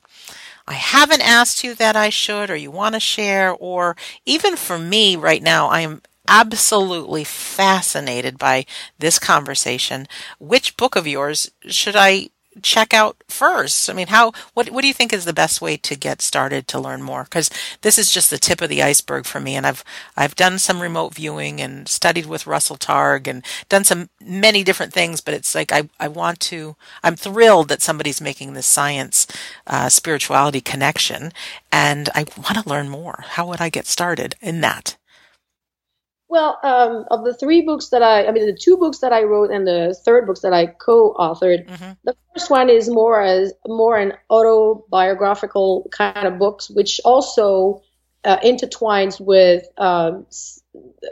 [0.66, 3.52] I haven't asked you that I should or you want to share?
[3.52, 3.96] Or
[4.26, 8.66] even for me right now, I am absolutely fascinated by
[8.98, 10.06] this conversation.
[10.38, 12.30] Which book of yours should I
[12.62, 13.88] check out first?
[13.88, 16.68] I mean, how what what do you think is the best way to get started
[16.68, 17.24] to learn more?
[17.24, 17.50] Because
[17.82, 19.84] this is just the tip of the iceberg for me, and I've
[20.16, 24.92] I've done some remote viewing and studied with Russell Targ and done some many different
[24.92, 26.76] things, but it's like I I want to.
[27.02, 29.26] I'm thrilled that somebody's making this science
[29.66, 31.32] uh, spirituality connection,
[31.72, 33.24] and I want to learn more.
[33.28, 34.96] How would I get started in that?
[36.30, 39.22] Well, um, of the three books that I, I mean, the two books that I
[39.22, 41.92] wrote and the third books that I co-authored, mm-hmm.
[42.04, 47.82] the first one is more as more an autobiographical kind of books, which also
[48.24, 50.26] uh, intertwines with um,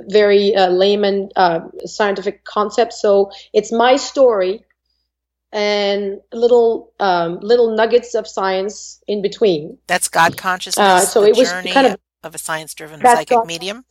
[0.03, 3.01] very uh, layman uh, scientific concepts.
[3.01, 4.65] So it's my story
[5.51, 9.79] and little um, little nuggets of science in between.
[9.87, 10.85] That's God consciousness.
[10.85, 13.85] Uh, so it was kind of of a science-driven psychic medium.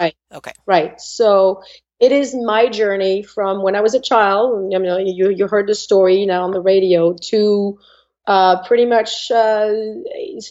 [0.00, 0.14] Right.
[0.32, 0.52] Okay.
[0.66, 1.00] Right.
[1.00, 1.62] So
[2.00, 4.72] it is my journey from when I was a child.
[4.72, 7.78] You know, you you heard the story now on the radio to
[8.26, 9.72] uh, pretty much uh,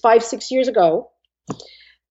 [0.01, 1.09] five six years ago.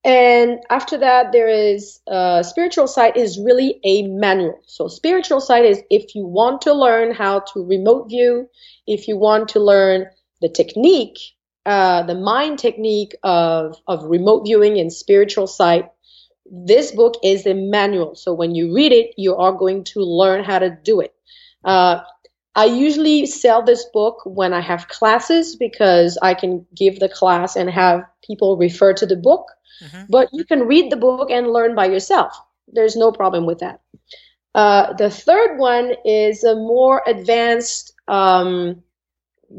[0.04, 4.60] And after that, there is uh, spiritual sight is really a manual.
[4.66, 8.48] So spiritual sight is if you want to learn how to remote view,
[8.86, 10.06] if you want to learn
[10.40, 11.18] the technique,
[11.64, 15.88] uh, the mind technique of of remote viewing and spiritual sight,
[16.47, 18.14] this book is a manual.
[18.14, 21.14] So when you read it, you are going to learn how to do it.
[21.64, 22.01] Uh,
[22.55, 27.57] I usually sell this book when I have classes because I can give the class
[27.57, 29.47] and have people refer to the book.
[29.82, 30.05] Mm-hmm.
[30.11, 32.36] But you can read the book and learn by yourself.
[32.68, 33.80] There's no problem with that.
[34.55, 38.82] Uh, the third one is a more advanced, um,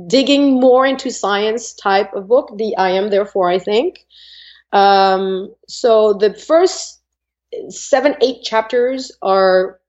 [0.08, 2.52] digging more into science type of book.
[2.58, 4.06] The I am therefore I think.
[4.74, 7.00] Um, so the first
[7.70, 9.80] seven, eight chapters are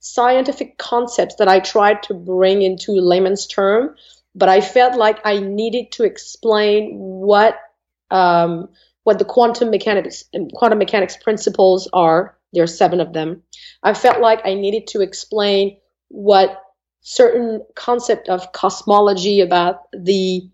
[0.00, 3.94] scientific concepts that I tried to bring into layman's term,
[4.34, 7.56] but I felt like I needed to explain what
[8.10, 8.68] um,
[9.04, 10.24] what the quantum mechanics
[10.54, 12.36] quantum mechanics principles are.
[12.54, 13.42] There are seven of them.
[13.82, 15.78] I felt like I needed to explain
[16.08, 16.62] what
[17.00, 20.48] certain concept of cosmology about the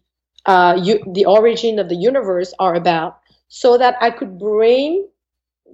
[0.47, 0.81] uh,
[1.13, 5.09] the origin of the universe are about so that I could bring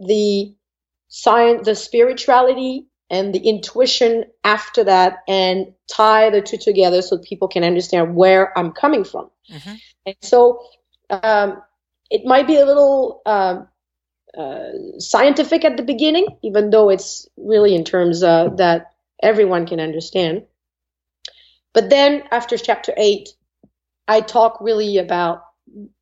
[0.01, 0.55] the
[1.09, 7.49] science, the spirituality and the intuition after that and tie the two together so people
[7.49, 9.31] can understand where I'm coming from.
[9.51, 9.75] Mm-hmm.
[10.07, 10.63] And so
[11.11, 11.63] um,
[12.11, 13.69] it might be a little um,
[14.37, 19.81] uh, scientific at the beginning, even though it's really in terms uh, that everyone can
[19.81, 20.45] understand.
[21.73, 23.29] But then after chapter eight,
[24.09, 25.43] I talk really about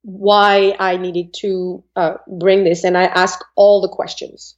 [0.02, 4.56] why I needed to uh, bring this, and I ask all the questions,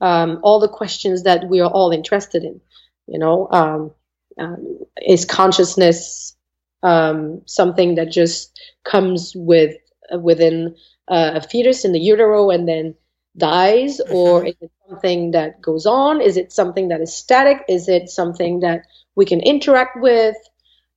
[0.00, 2.60] um, all the questions that we are all interested in.
[3.06, 3.92] You know, um,
[4.38, 6.36] um, is consciousness
[6.82, 9.76] um, something that just comes with
[10.12, 10.76] uh, within
[11.08, 12.94] uh, a fetus in the utero and then
[13.36, 14.14] dies, mm-hmm.
[14.14, 16.20] or is it something that goes on?
[16.20, 17.58] Is it something that is static?
[17.68, 18.82] Is it something that
[19.14, 20.36] we can interact with?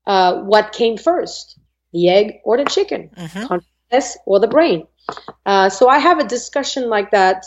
[0.06, 1.60] Uh, what came first?
[1.94, 3.46] The egg or the chicken, mm-hmm.
[3.48, 4.88] consciousness or the brain.
[5.46, 7.46] Uh, so I have a discussion like that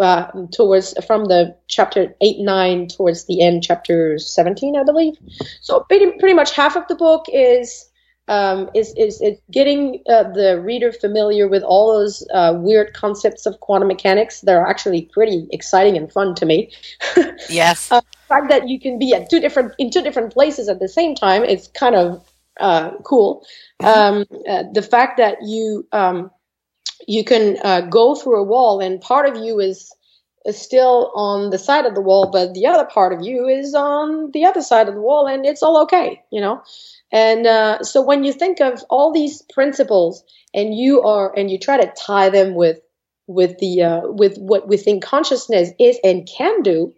[0.00, 5.14] uh, towards from the chapter eight nine towards the end, chapter seventeen, I believe.
[5.60, 7.84] So pretty, pretty much half of the book is.
[8.30, 13.46] Um, is, is, is getting uh, the reader familiar with all those uh, weird concepts
[13.46, 16.70] of quantum mechanics that are actually pretty exciting and fun to me.
[17.48, 17.90] yes.
[17.90, 20.78] Uh, the fact that you can be at two different in two different places at
[20.78, 22.22] the same time is kind of
[22.58, 23.46] uh, cool.
[23.82, 26.30] Um, uh, the fact that you um,
[27.06, 29.92] you can uh, go through a wall and part of you is,
[30.44, 33.74] is still on the side of the wall, but the other part of you is
[33.74, 36.62] on the other side of the wall, and it's all okay, you know.
[37.10, 41.58] And uh, so when you think of all these principles, and you are and you
[41.58, 42.80] try to tie them with
[43.26, 46.94] with the uh, with what we think consciousness is and can do,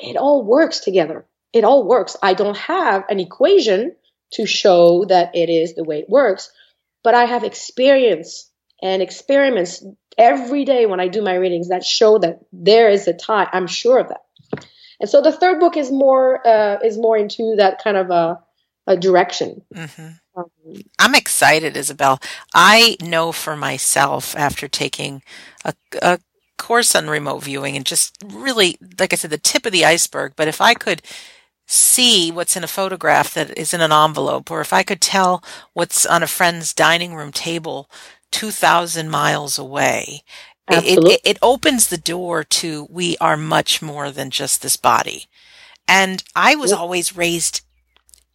[0.00, 1.26] it all works together.
[1.52, 2.16] It all works.
[2.22, 3.94] I don't have an equation
[4.32, 6.50] to show that it is the way it works.
[7.02, 8.50] But I have experience
[8.82, 9.84] and experiments
[10.18, 13.48] every day when I do my readings that show that there is a tie.
[13.52, 14.22] I'm sure of that.
[15.00, 18.40] And so the third book is more uh, is more into that kind of a,
[18.86, 19.62] a direction.
[19.74, 20.08] Mm-hmm.
[20.36, 20.50] Um,
[20.98, 22.18] I'm excited, Isabelle.
[22.54, 25.22] I know for myself after taking
[25.64, 26.18] a, a
[26.58, 30.32] course on remote viewing and just really, like I said, the tip of the iceberg.
[30.36, 31.02] But if I could
[31.66, 35.42] see what's in a photograph that is in an envelope, or if I could tell
[35.72, 37.90] what's on a friend's dining room table
[38.30, 40.22] 2,000 miles away,
[40.68, 45.26] it, it, it, opens the door to we are much more than just this body.
[45.86, 46.80] And I was yep.
[46.80, 47.60] always raised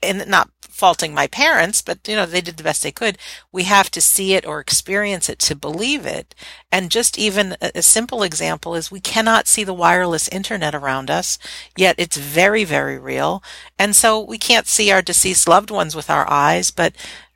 [0.02, 3.18] and not faulting my parents, but you know, they did the best they could.
[3.52, 6.34] We have to see it or experience it to believe it.
[6.72, 11.10] And just even a, a simple example is we cannot see the wireless internet around
[11.10, 11.38] us,
[11.78, 13.44] yet it's very, very real.
[13.78, 16.94] And so we can't see our deceased loved ones with our eyes, but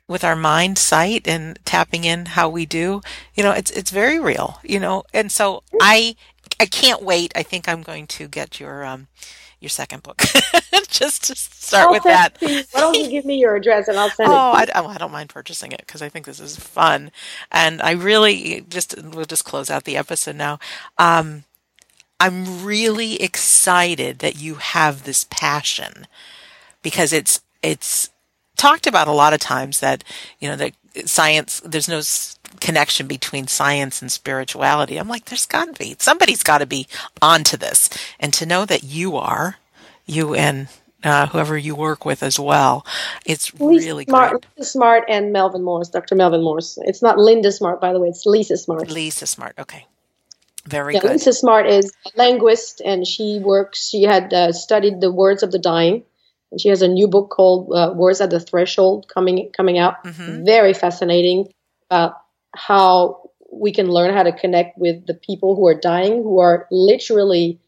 [0.08, 3.00] with our mind sight and tapping in how we do,
[3.34, 5.02] you know, it's it's very real, you know.
[5.12, 6.16] And so I
[6.60, 7.32] I can't wait.
[7.34, 9.08] I think I'm going to get your um
[9.66, 10.18] your second book
[10.88, 12.36] just to start I'll with that.
[12.40, 14.70] Why don't you give me your address and I'll send oh, it?
[14.70, 17.10] I, oh, I don't mind purchasing it because I think this is fun,
[17.50, 20.60] and I really just we'll just close out the episode now.
[20.98, 21.44] Um,
[22.20, 26.06] I'm really excited that you have this passion
[26.82, 28.10] because it's it's
[28.56, 30.04] talked about a lot of times that
[30.40, 30.72] you know that
[31.04, 32.00] science there's no
[32.60, 34.96] connection between science and spirituality.
[34.96, 36.86] I'm like, there's got to be somebody's got to be
[37.20, 37.88] onto this,
[38.18, 39.56] and to know that you are,
[40.06, 40.68] you and
[41.04, 42.84] uh, whoever you work with as well,
[43.24, 44.46] it's Lisa really Smartt, great.
[44.56, 46.14] Lisa Smartt and Melvin Morse, Dr.
[46.14, 46.78] Melvin Morse.
[46.82, 48.08] It's not Linda Smartt, by the way.
[48.08, 48.90] It's Lisa Smartt.
[48.90, 49.86] Lisa Smartt, okay,
[50.66, 51.12] very yeah, good.
[51.12, 53.88] Lisa Smartt is a linguist, and she works.
[53.88, 56.02] She had uh, studied the words of the dying,
[56.50, 60.02] and she has a new book called uh, "Words at the Threshold" coming coming out.
[60.04, 60.44] Mhm.
[60.44, 61.48] Very fascinating
[61.90, 62.14] about
[62.54, 63.20] how
[63.52, 67.58] we can learn how to connect with the people who are dying, who are literally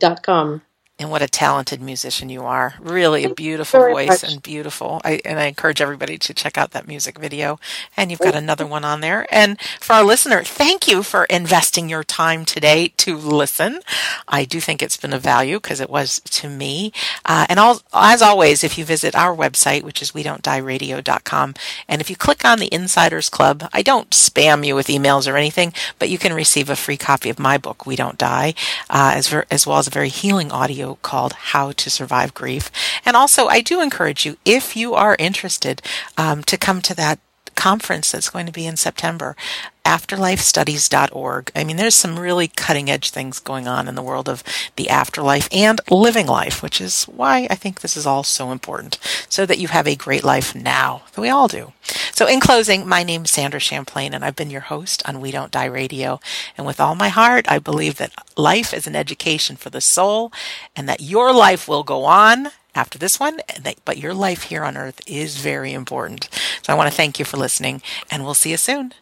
[0.00, 0.62] dot com.
[0.96, 2.74] And what a talented musician you are.
[2.78, 4.32] Really a beautiful voice much.
[4.32, 5.00] and beautiful.
[5.04, 7.58] I, and I encourage everybody to check out that music video.
[7.96, 9.26] And you've got another one on there.
[9.28, 13.80] And for our listener, thank you for investing your time today to listen.
[14.28, 16.92] I do think it's been a value because it was to me.
[17.24, 20.58] Uh, and all, as always, if you visit our website, which is we don't die
[20.58, 21.54] radio.com,
[21.88, 25.36] and if you click on the Insiders Club, I don't spam you with emails or
[25.36, 28.54] anything, but you can receive a free copy of my book, We Don't Die,
[28.88, 32.70] uh, as, ver- as well as a very healing audio called How to Survive Grief.
[33.04, 35.82] And also, I do encourage you, if you are interested,
[36.16, 37.18] um, to come to that
[37.54, 39.36] conference that's going to be in September,
[39.84, 41.52] afterlifestudies.org.
[41.54, 44.42] I mean, there's some really cutting edge things going on in the world of
[44.76, 48.98] the afterlife and living life, which is why I think this is all so important,
[49.28, 51.02] so that you have a great life now.
[51.16, 51.72] We all do.
[52.12, 55.30] So, in closing, my name is Sandra Champlain, and I've been your host on We
[55.30, 56.20] Don't Die Radio.
[56.56, 60.32] And with all my heart, I believe that life is an education for the soul,
[60.74, 63.40] and that your life will go on after this one,
[63.84, 66.28] but your life here on earth is very important.
[66.62, 68.94] So I want to thank you for listening, and we'll see you soon.